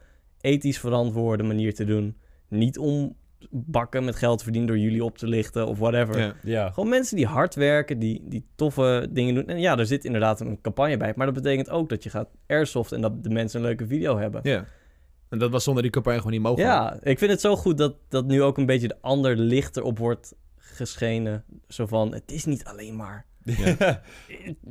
[0.41, 2.17] ethisch verantwoorde manier te doen.
[2.47, 3.15] Niet om
[3.49, 6.19] bakken met geld verdienen door jullie op te lichten of whatever.
[6.19, 6.33] Ja.
[6.43, 6.69] Ja.
[6.69, 9.47] Gewoon mensen die hard werken, die, die toffe dingen doen.
[9.47, 11.13] En ja, er zit inderdaad een campagne bij.
[11.15, 14.17] Maar dat betekent ook dat je gaat airsoft en dat de mensen een leuke video
[14.17, 14.41] hebben.
[14.43, 14.65] ja.
[15.29, 16.69] En dat was zonder die campagne gewoon niet mogelijk.
[16.69, 19.77] Ja, ik vind het zo goed dat, dat nu ook een beetje de ander licht
[19.77, 21.43] erop wordt geschenen.
[21.67, 23.25] Zo van, het is niet alleen maar...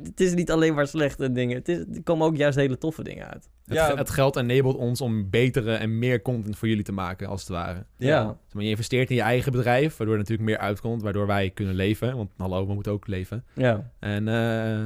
[0.03, 1.57] Het is niet alleen maar slechte dingen.
[1.57, 3.49] Het is, er komen ook juist hele toffe dingen uit.
[3.65, 3.85] Het, Ja.
[3.89, 7.39] ge- het geld enabled ons om betere en meer content voor jullie te maken, als
[7.41, 7.85] het ware.
[7.97, 11.49] Ja, maar, je investeert in je eigen bedrijf, waardoor er natuurlijk meer uitkomt, waardoor wij
[11.49, 12.15] kunnen leven.
[12.17, 13.45] Want hallo, we moeten ook leven.
[13.53, 13.91] ja.
[13.99, 14.85] En eh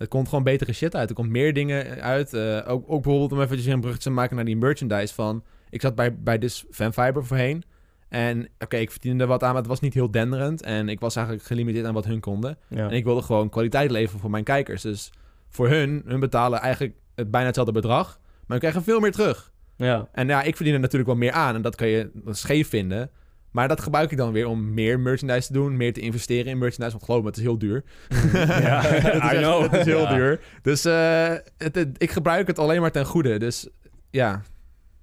[0.00, 1.08] er komt gewoon betere shit uit.
[1.08, 2.34] Er komt meer dingen uit.
[2.34, 5.44] Eh, ook, ook bijvoorbeeld om eventjes een bruggetje te maken naar die merchandise van...
[5.70, 7.64] Ik zat bij, bij dus Fanfiber voorheen.
[8.08, 10.62] En oké, ik verdiende er wat aan, maar het was niet heel denderend.
[10.62, 12.58] En ik was eigenlijk gelimiteerd aan wat hun konden.
[12.68, 12.88] ja.
[12.88, 14.82] En ik wilde gewoon kwaliteit leveren voor mijn kijkers.
[14.82, 15.12] Dus
[15.48, 18.18] voor hun, hun betalen eigenlijk het bijna hetzelfde bedrag.
[18.46, 19.52] Maar we krijgen veel meer terug.
[19.76, 20.08] ja.
[20.12, 21.54] En ja, ik verdien er natuurlijk wel meer aan.
[21.54, 23.10] En dat kan je scheef vinden.
[23.50, 25.76] Maar dat gebruik ik dan weer om meer merchandise te doen.
[25.76, 26.90] Meer te investeren in merchandise.
[26.90, 27.84] Want geloof me, het is heel duur.
[28.32, 29.62] Ja, het is I echt- know.
[29.62, 30.14] Het is heel Ja.
[30.14, 30.40] duur.
[30.62, 33.38] Dus eh, het, het- ik gebruik het alleen maar ten goede.
[33.38, 33.68] Dus
[34.10, 34.42] ja,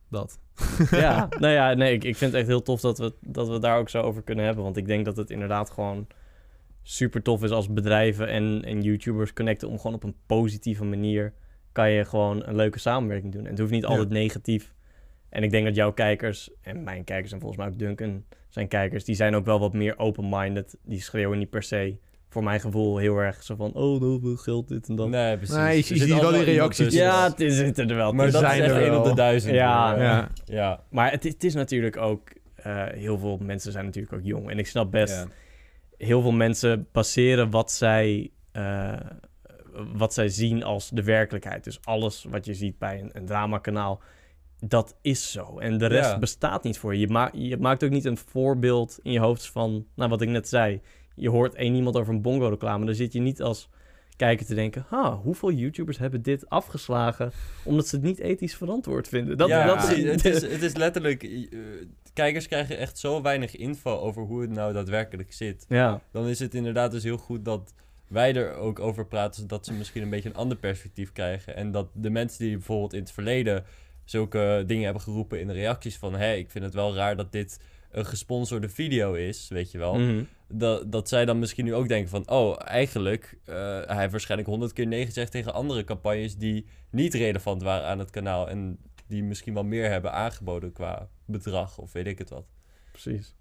[0.10, 0.40] dat.
[0.92, 3.54] ja, nou ja, nee, ik, ik vind het echt heel tof dat we, dat we
[3.54, 4.64] het daar ook zo over kunnen hebben.
[4.64, 6.08] Want ik denk dat het inderdaad gewoon
[6.84, 11.34] super tof is als bedrijven en, en YouTubers connecten om gewoon op een positieve manier
[11.72, 13.44] kan je gewoon een leuke samenwerking doen.
[13.44, 13.88] En het hoeft niet Ja.
[13.90, 14.74] altijd negatief.
[15.30, 18.68] En ik denk dat jouw kijkers, en mijn kijkers en volgens mij ook Duncan zijn
[18.68, 20.78] kijkers, die zijn ook wel wat meer open-minded.
[20.84, 21.98] Die schreeuwen niet per se,
[22.30, 25.10] voor mijn gevoel, heel erg zo van, oh, nou, veel geld, dit en dat.
[25.10, 25.56] Nee, precies.
[25.56, 26.94] Nee, je ziet zit wel die reacties.
[26.94, 28.14] ja, het is- zitten er wel.
[28.14, 29.04] maar dat is zijn echt er 1 op wel.
[29.04, 29.54] de duizend.
[29.54, 30.02] Ja.
[30.02, 30.30] Ja.
[30.46, 30.84] ja.
[30.90, 32.30] Maar het, het is natuurlijk ook...
[32.56, 34.50] eh, heel veel mensen zijn natuurlijk ook jong.
[34.50, 35.14] En ik snap best...
[35.14, 35.28] Ja.
[35.98, 38.32] Heel veel mensen baseren wat zij...
[38.52, 38.94] eh,
[39.94, 41.64] wat zij zien als de werkelijkheid.
[41.64, 44.02] Dus alles wat je ziet bij een, een dramakanaal...
[44.60, 45.58] Dat is zo.
[45.60, 46.20] En de rest Ja.
[46.20, 47.00] bestaat niet voor je.
[47.00, 49.86] Je, ma- je maakt ook niet een voorbeeld in je hoofd van...
[49.96, 50.82] Nou, wat ik net zei.
[51.16, 52.86] Je hoort één iemand over een bongo-reclame.
[52.86, 53.70] Dan zit je niet als
[54.16, 54.86] kijker te denken...
[54.88, 57.32] Ha, hoeveel YouTubers hebben dit afgeslagen...
[57.64, 59.38] omdat ze het niet ethisch verantwoord vinden?
[59.38, 60.04] Dat, ja, dat precies.
[60.04, 61.24] het, is, het is letterlijk...
[61.24, 61.60] eh,
[62.14, 65.66] kijkers krijgen echt zo weinig info over hoe het nou daadwerkelijk zit.
[65.70, 67.74] Ja, Dan is het inderdaad dus heel goed dat
[68.08, 69.42] wij er ook over praten...
[69.42, 71.56] zodat ze misschien een beetje een ander perspectief krijgen.
[71.56, 73.64] En dat de mensen die bijvoorbeeld in het verleden...
[74.10, 76.12] zulke dingen hebben geroepen in de reacties van...
[76.12, 77.60] hé, hey, ik vind het wel raar dat dit
[77.92, 79.96] een gesponsorde video is, weet je wel...
[79.96, 80.24] Mhm.
[80.48, 82.30] dat, dat zij dan misschien nu ook denken van...
[82.30, 83.38] oh, eigenlijk...
[83.46, 83.56] eh,
[83.86, 86.38] hij heeft waarschijnlijk honderd keer nee gezegd tegen andere campagnes...
[86.38, 88.50] die niet relevant waren aan het kanaal...
[88.50, 92.46] en die misschien wel meer hebben aangeboden qua bedrag of weet ik het wat.
[92.92, 93.36] precies.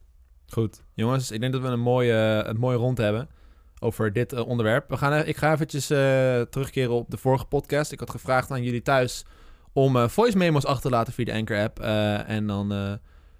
[0.49, 0.85] Goed.
[0.95, 3.29] Jongens, ik denk dat we een mooie, een mooie rond hebben
[3.79, 4.89] over dit eh, onderwerp.
[4.89, 7.93] We gaan, eh, ik ga eventjes eh, terugkeren op de vorige podcast.
[7.93, 9.25] Ik had gevraagd aan jullie thuis
[9.77, 11.81] om eh, voice memos achter te laten via de Anchor app.
[11.81, 12.93] eh, en dan, eh,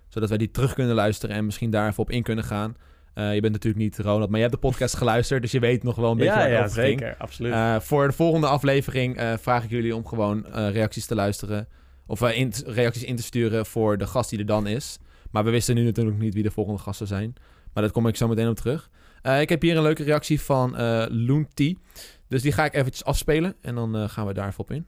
[0.09, 2.75] zodat wij die terug kunnen luisteren en misschien daar even op in kunnen gaan.
[3.15, 5.97] Je bent natuurlijk niet Ronald, maar je hebt de podcast geluisterd, dus je weet nog
[5.97, 6.99] wel een beetje Ja, waar het ja over ging.
[7.01, 7.17] zeker.
[7.19, 7.83] Absoluut.
[7.83, 11.69] Voor de volgende aflevering vraag ik jullie om gewoon reacties te luisteren.
[12.07, 14.99] Of in- reacties in te sturen voor de gast die er dan is.
[15.31, 17.35] Maar we wisten nu natuurlijk niet wie de volgende gast zou zijn.
[17.73, 18.91] Maar dat kom ik zo meteen op terug.
[19.41, 20.71] Ik heb hier een leuke reactie van
[21.27, 21.63] Loon T.
[22.29, 23.55] Dus die ga ik eventjes afspelen.
[23.61, 24.87] En dan gaan we daar even op in.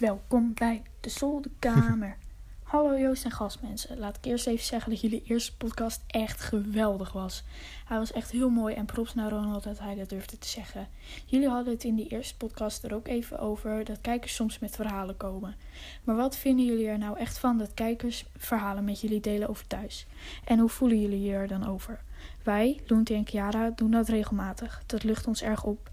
[0.00, 2.16] Welkom bij de zolderkamer.
[2.62, 3.98] Hallo Joost en gastmensen.
[3.98, 7.44] Laat ik eerst even zeggen dat jullie eerste podcast echt geweldig was.
[7.86, 10.88] Hij was echt heel mooi en props naar Ronald dat hij dat durfde te zeggen.
[11.26, 14.76] Jullie hadden het in die eerste podcast er ook even over dat kijkers soms met
[14.76, 15.56] verhalen komen.
[16.04, 19.66] Maar wat vinden jullie er nou echt van dat kijkers verhalen met jullie delen over
[19.66, 20.06] thuis?
[20.44, 22.00] En hoe voelen jullie je er dan over?
[22.42, 24.82] Wij, Loentie en Chiara, doen dat regelmatig.
[24.86, 25.90] Dat lucht ons erg op.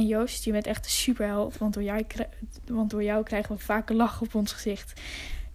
[0.00, 2.28] En Joost, je bent echt een superheld, want door, jij krij-
[2.66, 5.00] want door jou krijgen we vaak een lach op ons gezicht.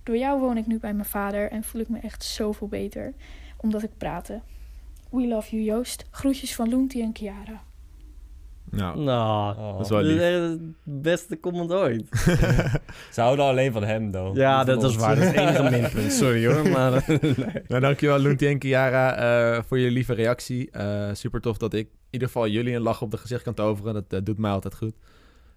[0.03, 3.13] Door jou woon ik nu bij mijn vader en voel ik me echt zoveel beter,
[3.57, 4.41] omdat ik praatte.
[5.11, 6.05] We love you Joost.
[6.11, 7.61] Groetjes van Loentie en Chiara.
[8.69, 9.71] Nou, nou, Oh.
[9.77, 10.19] dat is wel lief.
[10.21, 12.07] het beste comment ooit.
[13.13, 14.35] Ze houden alleen van hem, though.
[14.37, 15.15] Ja, dat is waar.
[15.15, 16.11] Dat is het enige minpunt.
[16.13, 17.03] Sorry hoor, maar...
[17.07, 17.63] nee.
[17.67, 20.71] nou, dankjewel Loentie en Kiara eh, voor je lieve reactie.
[20.71, 23.93] Eh, super tof dat ik ieder geval jullie een lach op de gezicht kan toveren.
[23.93, 24.95] Dat eh, doet mij altijd goed.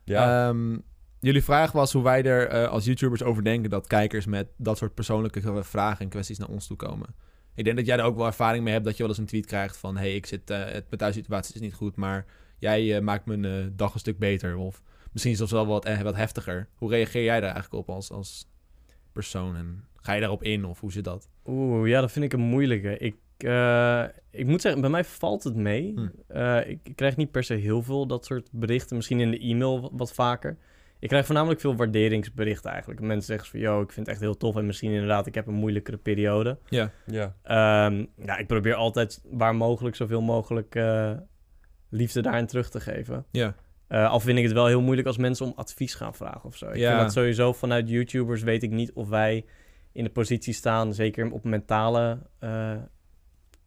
[0.05, 0.77] Ja, Ehm,
[1.21, 4.79] jullie vraag was hoe wij er eh, als YouTubers over denken dat kijkers met dat
[4.79, 7.15] soort persoonlijke vragen en kwesties naar ons toe komen.
[7.55, 9.27] Ik denk dat jij er ook wel ervaring mee hebt dat je wel eens een
[9.27, 9.97] tweet krijgt van...
[9.97, 12.27] hey, ik zit, eh, het, mijn thuissituatie is niet goed, maar
[12.59, 14.57] jij maakt mijn eh, dag een stuk beter.
[14.57, 14.83] Of
[15.13, 16.69] misschien zelfs wel wat, eh, wat heftiger.
[16.75, 18.51] Hoe reageer jij daar eigenlijk op als, als
[19.13, 19.57] persoon?
[19.57, 21.29] En ga je daarop in of hoe zit dat?
[21.47, 22.99] Oeh, ja, dat vind ik een moeilijke.
[22.99, 25.93] Ik, eh, ik moet zeggen, bij mij valt het mee.
[25.95, 26.09] Hm.
[26.29, 28.97] Eh, ik, ik krijg niet per se heel veel dat soort berichten.
[28.97, 30.57] Misschien in de e-mail wat, wat vaker.
[31.01, 33.01] Ik krijg voornamelijk veel waarderingsberichten eigenlijk.
[33.01, 34.57] Mensen zeggen van, yo, ik vind het echt heel tof.
[34.57, 36.59] En misschien inderdaad, ik heb een moeilijkere periode.
[36.69, 36.91] Ja.
[37.07, 37.35] Ja.
[37.43, 41.13] Ehm, ja, ik probeer altijd waar mogelijk zoveel mogelijk eh,
[41.91, 43.25] liefde daarin terug te geven.
[43.31, 43.55] Ja.
[43.89, 46.57] Eh, al vind ik het wel heel moeilijk als mensen om advies gaan vragen of
[46.57, 46.69] zo.
[46.69, 46.89] Ik Ja.
[46.89, 49.45] vind dat sowieso vanuit YouTubers weet ik niet of wij
[49.93, 52.73] in de positie staan, zeker op mentale eh,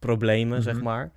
[0.06, 0.62] problemen, Mhm.
[0.62, 1.10] zeg maar.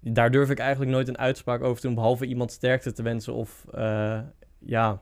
[0.00, 3.32] Daar durf ik eigenlijk nooit een uitspraak over te doen, behalve iemand sterkte te wensen
[3.34, 4.18] of eh,
[4.58, 5.00] ja.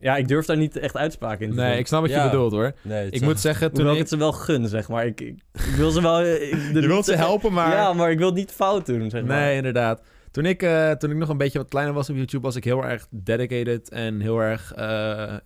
[0.00, 1.78] Ja, ik durf daar niet echt uitspraken in te Nee, doen.
[1.78, 2.30] ik snap wat je Ja.
[2.30, 2.72] bedoelt hoor.
[2.82, 3.98] Nee, Ik moet zeggen, toen ik ik...
[3.98, 5.06] het ze wel gun, zeg maar.
[5.06, 6.18] Ik, ik, ik wil ze wel...
[6.20, 7.70] eh, Ik, Je wilt ze helpen, maar...
[7.72, 9.36] Ja, maar ik wil het niet fout doen, zeg maar.
[9.40, 10.02] Nee, inderdaad.
[10.30, 12.64] Toen ik, eh, toen ik nog een beetje wat kleiner was op YouTube, was ik
[12.64, 14.72] heel erg dedicated en heel erg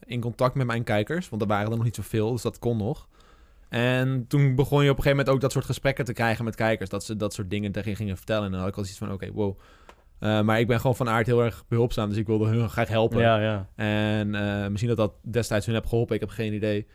[0.06, 1.28] in contact met mijn kijkers.
[1.28, 3.08] Want er waren er nog niet zoveel, dus dat kon nog.
[3.72, 6.54] En toen begon je op een gegeven moment ook dat soort gesprekken te krijgen met
[6.54, 6.90] kijkers.
[6.90, 8.44] Dat ze dat soort dingen tegen je gingen vertellen.
[8.44, 9.58] En dan had ik al iets van, oké, wow.
[10.18, 12.88] Eh, maar ik ben gewoon van aard heel erg behulpzaam, dus ik wilde hun graag
[12.88, 13.18] helpen.
[13.18, 13.68] Ja, ja.
[13.74, 16.86] En eh, misschien dat dat destijds hun heb geholpen, ik heb geen idee.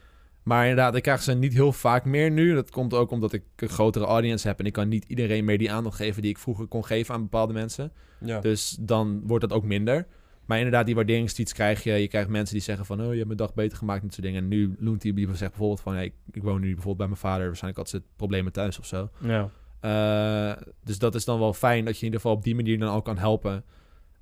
[0.43, 2.53] Maar inderdaad, ik krijg ze niet heel vaak meer nu.
[2.53, 4.59] Dat komt ook omdat ik een grotere audience heb.
[4.59, 7.21] En ik kan niet iedereen meer die aandacht geven die ik vroeger kon geven aan
[7.21, 7.91] bepaalde mensen.
[8.19, 8.39] Ja.
[8.39, 10.07] Dus dan wordt dat ook minder.
[10.47, 11.91] Maar inderdaad, die waarderingstweets krijg je.
[11.91, 12.99] Je krijgt mensen die zeggen van...
[13.01, 14.43] oh, je hebt mijn dag beter gemaakt, en dat soort dingen.
[14.43, 15.93] En nu Loentie die zegt bijvoorbeeld van...
[15.93, 17.45] Hey, ik, ik woon nu bijvoorbeeld bij mijn vader.
[17.45, 19.09] Waarschijnlijk had ze problemen thuis of zo.
[19.21, 19.49] ja.
[19.79, 22.79] Eh, dus dat is dan wel fijn dat je in ieder geval op die manier
[22.79, 23.63] dan ook kan helpen.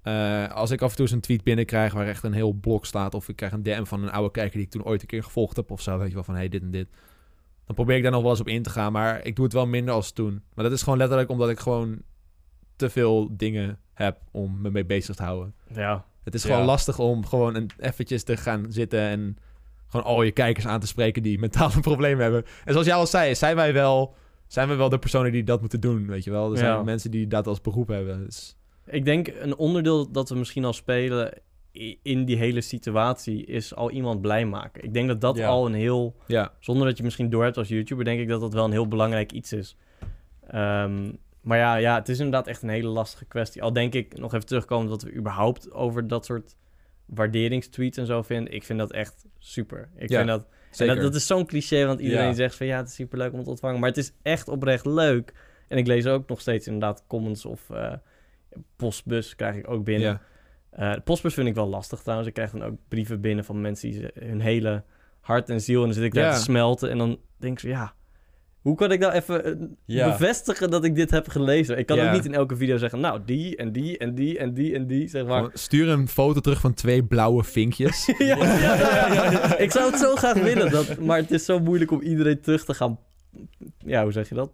[0.02, 2.86] Eh, als ik af en toe eens een tweet binnenkrijg waar echt een heel blok
[2.86, 3.14] staat...
[3.14, 5.24] of ik krijg een DM van een oude kijker die ik toen ooit een keer
[5.24, 5.98] gevolgd heb of zo...
[5.98, 6.88] weet je wel, van hey, dit en dit.
[7.66, 9.54] Dan probeer ik daar nog wel eens op in te gaan, maar ik doe het
[9.54, 10.44] wel minder als toen.
[10.54, 12.02] Maar dat is gewoon letterlijk omdat ik gewoon
[12.76, 15.54] te veel dingen heb om me mee bezig te houden.
[15.74, 16.06] Ja.
[16.26, 16.50] Het is Ja.
[16.50, 19.38] gewoon lastig om gewoon een, eventjes te gaan zitten en
[19.88, 22.44] gewoon al je kijkers aan te spreken die mentale problemen hebben.
[22.66, 24.16] En zoals jij al zei, zijn wij wel,
[24.48, 26.52] zijn wij wel de personen die dat moeten doen, weet je wel.
[26.52, 26.84] Er zijn Ja.
[26.84, 28.26] mensen die dat als beroep hebben.
[28.26, 28.58] Dus,
[28.88, 31.34] Ik denk een onderdeel dat we misschien al spelen
[32.02, 34.84] in die hele situatie is al iemand blij maken.
[34.84, 35.48] Ik denk dat dat Ja.
[35.48, 38.54] al een heel, ja, zonder dat je misschien doorhebt als YouTuber, denk ik dat dat
[38.54, 39.76] wel een heel belangrijk iets is.
[40.48, 41.12] Ehm,
[41.46, 43.62] maar ja, ja, het is inderdaad echt een hele lastige kwestie.
[43.64, 46.56] Al denk ik nog even terugkomen dat we überhaupt over dat soort
[47.06, 48.54] waarderingstweets en zo vinden.
[48.54, 49.90] Ik vind dat echt super.
[49.96, 50.48] Ik Ja, vind dat,
[50.88, 52.34] dat, dat is zo'n cliché, want iedereen Ja.
[52.34, 53.80] zegt van ja, het is super leuk om te ontvangen.
[53.80, 55.34] Maar het is echt oprecht leuk.
[55.68, 57.94] En ik lees ook nog steeds inderdaad comments of eh,
[58.76, 60.08] postbus krijg ik ook binnen.
[60.10, 60.22] ja.
[60.96, 62.28] Eh, postbus vind ik wel lastig trouwens.
[62.28, 64.84] Ik krijg dan ook brieven binnen van mensen die ze- hun hele
[65.20, 65.80] hart en ziel...
[65.80, 67.94] en dan zit ik daar te smelten en dan denk ik zo, ja...
[68.66, 69.54] Hoe kan ik nou even eh,
[69.86, 70.12] Ja.
[70.12, 71.78] bevestigen dat ik dit heb gelezen?
[71.78, 72.08] Ik kan Ja.
[72.08, 73.00] ook niet in elke video zeggen...
[73.00, 75.50] nou, die en die en die en die en die, zeg maar.
[75.54, 78.06] Stuur een foto terug van twee blauwe vinkjes.
[78.18, 79.58] ja, ja.
[79.58, 82.66] Ik zou het zo graag willen, dat, maar het is zo moeilijk om iedereen terug
[82.66, 83.00] te gaan...
[83.86, 84.52] Ja, hoe zeg je dat?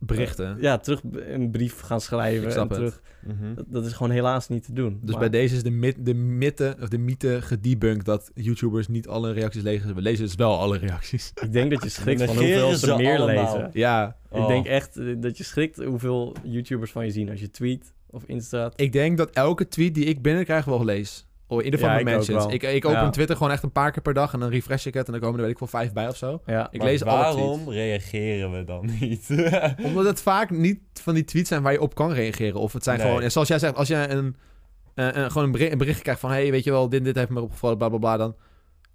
[0.00, 0.56] Berichten.
[0.60, 2.92] Ja, terug een brief gaan schrijven Ik snap en het.
[2.92, 3.02] terug.
[3.36, 3.54] Mhm.
[3.54, 4.98] Dat, dat is gewoon helaas niet te doen.
[5.02, 8.88] Dus Maar- bij deze is de, mythe, de, mythe, of de mythe gedebunked dat YouTubers
[8.88, 9.94] niet alle reacties lezen.
[9.94, 11.32] We lezen dus wel alle reacties.
[11.44, 13.54] Ik denk dat je schrikt van hoeveel ze ze meer allemaal.
[13.54, 13.70] lezen.
[13.72, 17.50] Ja, Ik denk echt eh, dat je schrikt hoeveel YouTubers van je zien als je
[17.50, 18.72] tweet of instaat.
[18.80, 21.26] ik denk dat elke tweet die ik binnenkrijg wel lees.
[21.50, 22.46] Of in ieder geval Ja, mijn mentions.
[22.46, 23.10] Ik, ik open Ja.
[23.10, 25.20] Twitter gewoon echt een paar keer per dag en dan refresh ik het en dan
[25.20, 26.42] komen er weet ik wel vijf bij of zo.
[26.46, 29.28] Ja, Ik Maar lees alle waarom reageren we dan niet?
[29.86, 32.60] Omdat het vaak niet van die tweets zijn waar je op kan reageren.
[32.60, 33.06] Of het zijn Nee.
[33.06, 34.36] gewoon, en zoals jij zegt, als jij een,
[34.94, 36.30] eh, een, gewoon een, bericht, een berichtje krijgt van...
[36.30, 38.16] hey, weet je wel, dit, dit heeft me opgevallen, bla bla bla.
[38.16, 38.36] Dan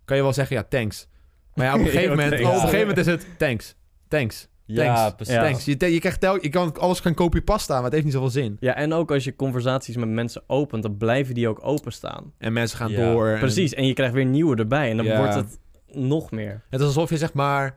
[0.05, 1.07] kan je wel zeggen, ja, thanks.
[1.53, 3.75] Maar ja, op een gegeven, moment, op een gegeven moment is het thanks.
[4.07, 4.47] Thanks.
[4.66, 5.16] Ja, Thanks.
[5.16, 5.34] precies.
[5.34, 5.41] Ja.
[5.43, 5.66] Thanks.
[5.66, 8.57] Je, je, krijgt tel, je kan alles gaan copy-pasta, maar het heeft niet zoveel zin.
[8.59, 12.34] ja, en ook als je conversaties met mensen opent, dan blijven die ook openstaan.
[12.38, 13.11] En mensen gaan Ja.
[13.11, 13.28] door.
[13.28, 15.18] en- Precies, en je krijgt weer nieuwe erbij en dan Ja.
[15.18, 15.59] wordt het
[15.91, 16.61] nog meer.
[16.70, 17.76] Het is alsof je zeg maar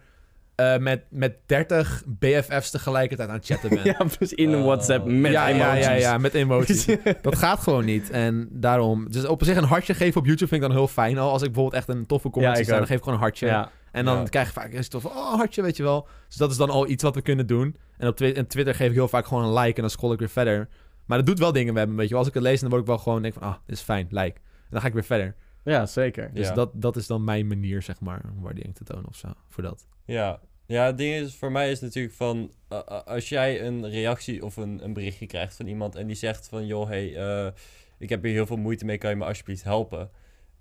[0.55, 3.83] eh, met, met 30 BFF's tegelijkertijd aan het chatten bent.
[3.99, 4.65] Ja, dus in een Oh.
[4.65, 5.85] WhatsApp met ja, ja, emoties.
[5.87, 6.87] ja, ja, met emoties.
[7.23, 8.11] dat gaat gewoon niet.
[8.11, 9.11] En daarom...
[9.11, 11.31] Dus op zich een hartje geven op YouTube vind ik dan heel fijn al.
[11.31, 13.47] Als ik bijvoorbeeld echt een toffe comment Ja, zie dan geef ik gewoon een hartje.
[13.47, 14.23] Ja, En dan Ja.
[14.25, 16.09] krijg je vaak is het toch van, oh, hartje, weet je wel.
[16.27, 17.77] Dus dat is dan al iets wat we kunnen doen.
[17.99, 20.19] En op en Twitter geef ik heel vaak gewoon een like en dan scroll ik
[20.19, 20.69] weer verder.
[21.07, 22.19] Maar dat doet wel dingen met me, weet je wel.
[22.19, 24.07] Als ik het lees, dan word ik wel gewoon, denk van, ah, dit is fijn,
[24.11, 24.35] like.
[24.39, 25.35] En dan ga ik weer verder.
[25.65, 26.31] ja zeker.
[26.35, 26.55] Dus Ja.
[26.55, 29.63] dat, dat is dan mijn manier, zeg maar, om waardering te tonen of zo, voor
[29.63, 29.87] dat.
[30.05, 30.41] Ja.
[30.67, 32.53] ja, het ding is, voor mij is natuurlijk van...
[32.73, 35.95] uh, als jij een reactie of een, een berichtje krijgt van iemand...
[35.95, 37.53] en die zegt van, joh, hey, eh,
[37.99, 40.11] ik heb hier heel veel moeite mee, kan je me alsjeblieft helpen?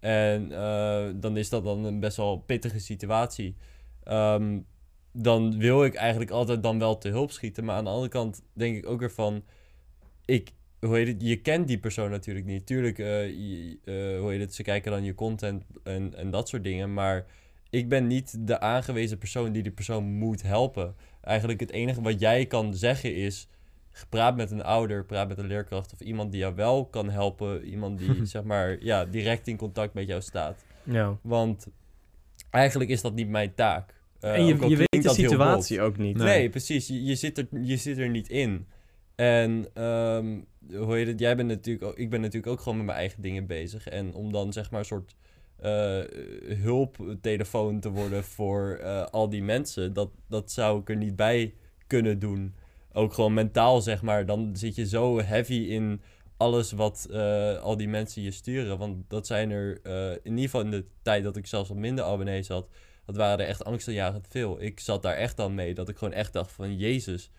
[0.05, 3.55] En eh, dan is dat dan een best wel pittige situatie.
[4.03, 4.59] Ehm,
[5.11, 7.65] dan wil ik eigenlijk altijd dan wel te hulp schieten.
[7.65, 9.43] Maar aan de andere kant denk ik ook weer van...
[10.25, 12.65] Ik, hoe heet het, je kent die persoon natuurlijk niet.
[12.65, 16.49] Tuurlijk, eh, je- eh, hoe heet het, ze kijken dan je content en, en dat
[16.49, 16.93] soort dingen.
[16.93, 17.25] Maar
[17.69, 20.95] ik ben niet de aangewezen persoon die die persoon moet helpen.
[21.21, 23.47] Eigenlijk het enige wat jij kan zeggen is...
[24.09, 27.63] Praat met een ouder, praat met een leerkracht of iemand die jou wel kan helpen.
[27.63, 30.65] Iemand die, zeg maar, ja, direct in contact met jou staat.
[30.83, 31.17] Ja.
[31.21, 31.67] Want
[32.49, 33.93] eigenlijk is dat niet mijn taak.
[34.19, 36.17] Eh, en je, al je weet de situatie ook niet.
[36.17, 36.87] Nee, precies.
[36.87, 38.67] Je, je, zit er, je zit er niet in.
[39.15, 40.39] En ehm,
[40.73, 41.19] hoe heet het?
[41.19, 43.87] Jij bent natuurlijk ook, ik ben natuurlijk ook gewoon met mijn eigen dingen bezig.
[43.87, 45.15] En om dan zeg maar een soort
[45.55, 46.01] eh,
[46.57, 51.53] hulptelefoon te worden voor eh, al die mensen, dat, dat zou ik er niet bij
[51.87, 52.53] kunnen doen.
[52.97, 54.25] Ook gewoon mentaal, zeg maar.
[54.25, 56.01] Dan zit je zo heavy in
[56.37, 58.77] alles wat eh, al die mensen je sturen.
[58.77, 61.77] Want dat zijn er, eh, in ieder geval in de tijd dat ik zelfs wat
[61.77, 62.69] minder abonnees had,
[63.05, 64.61] dat waren er echt angstaanjagend veel.
[64.61, 67.31] Ik zat daar echt aan mee, dat ik gewoon echt dacht van, jezus,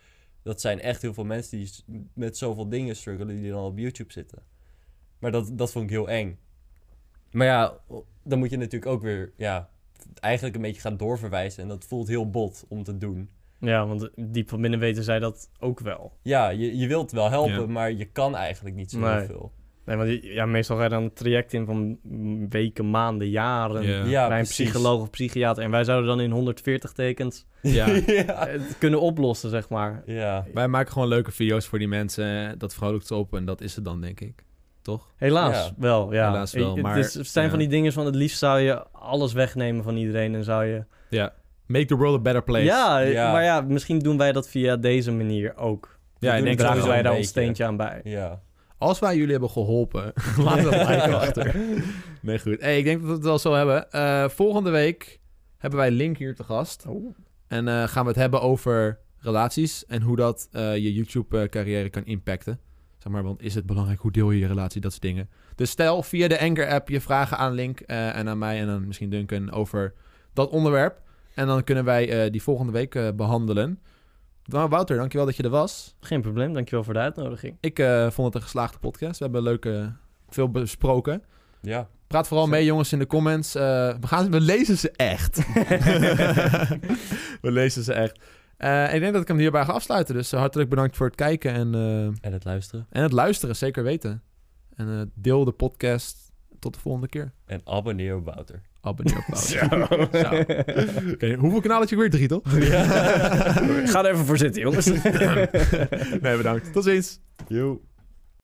[0.43, 1.69] dat zijn echt heel veel mensen die
[2.13, 4.43] met zoveel dingen struggelen die dan op YouTube zitten.
[5.19, 6.39] Maar dat, dat vond ik heel eng.
[7.31, 7.77] Maar ja,
[8.23, 9.69] dan moet je natuurlijk ook weer, ja,
[10.19, 11.63] eigenlijk een beetje gaan doorverwijzen.
[11.63, 13.29] En dat voelt heel bot om te doen.
[13.59, 16.13] Ja, want diep van binnen weten zij dat ook wel.
[16.21, 17.65] Ja, je, je wilt wel helpen, Ja.
[17.67, 19.15] maar je kan eigenlijk niet zo Nee.
[19.17, 19.51] heel veel.
[19.85, 21.97] Nee, want je- ja, meestal ga je dan een traject in van
[22.49, 23.83] weken, maanden, jaren.
[23.83, 24.03] Ja.
[24.05, 24.65] Ja, bij een precies.
[24.69, 25.63] psycholoog of psychiater.
[25.63, 27.87] En wij zouden dan in 140 tekens Ja.
[28.47, 30.03] het kunnen oplossen, zeg maar.
[30.05, 30.45] ja.
[30.53, 32.59] Wij maken gewoon leuke video's voor die mensen.
[32.59, 34.45] Dat vrolijkt ze op en dat is het dan, denk ik.
[34.81, 35.11] Toch?
[35.15, 35.73] Helaas Ja.
[35.77, 36.27] wel, ja.
[36.31, 37.49] Helaas wel, Het maar- is- het zijn ja.
[37.51, 40.83] van die dingen van het liefst zou je alles wegnemen van iedereen en zou je...
[41.09, 41.33] Ja.
[41.67, 42.63] Make the world a better place.
[42.63, 43.31] Ja, Ja.
[43.31, 45.99] maar ja, misschien doen wij dat via deze manier ook.
[46.19, 48.01] ja ik denk Dragen wel wij een daar ons steentje aan bij.
[48.03, 48.41] Ja.
[48.77, 51.55] Als wij jullie hebben geholpen, laat dat like achter.
[52.21, 52.61] Nee, goed.
[52.61, 53.91] Hey, ik denk dat we het wel zo hebben.
[53.91, 55.19] Eh, volgende week
[55.57, 56.85] hebben wij Link hier te gast.
[57.47, 62.05] En eh, gaan we het hebben over relaties en hoe dat eh, je YouTube-carrière kan
[62.05, 62.59] impacten.
[62.97, 63.99] Zeg maar, want is het belangrijk?
[63.99, 64.81] Hoe deel je je relatie?
[64.81, 65.29] Dat soort dingen.
[65.55, 68.87] Dus stel via de Anchor-app je vragen aan Link eh, en aan mij en dan
[68.87, 69.93] misschien Duncan over
[70.33, 71.01] dat onderwerp.
[71.37, 73.79] En dan kunnen wij eh, die volgende week eh, behandelen.
[74.45, 75.95] Nou, Wouter, dankjewel dat je er was.
[75.99, 77.57] Geen probleem, dankjewel voor de uitnodiging.
[77.59, 79.17] Ik eh, vond het een geslaagde podcast.
[79.17, 79.93] We hebben leuke,
[80.29, 81.23] veel besproken.
[81.61, 81.87] Ja.
[82.07, 83.55] Praat vooral mee, jongens, in de comments.
[83.55, 83.61] Eh,
[83.99, 85.37] we, gaan, we lezen ze echt.
[87.45, 88.19] we lezen ze echt.
[88.57, 90.15] Eh, ik denk dat ik hem hierbij ga afsluiten.
[90.15, 92.87] Dus hartelijk bedankt voor het kijken en, eh, En het luisteren.
[92.89, 93.55] en het luisteren.
[93.55, 94.23] Zeker weten.
[94.75, 96.31] En eh, deel de podcast.
[96.59, 97.31] Tot de volgende keer.
[97.45, 98.61] En abonneer op Wouter.
[98.87, 100.09] Abonneer op Wouter.
[101.03, 101.11] Zo.
[101.11, 102.09] Oké, hoeveel kanalen had je weer?
[102.09, 102.41] Drie, toch?
[103.91, 104.85] Ga er even voor zitten, jongens.
[106.21, 106.73] nee, bedankt.
[106.73, 107.19] Tot ziens.
[107.47, 107.81] Yo.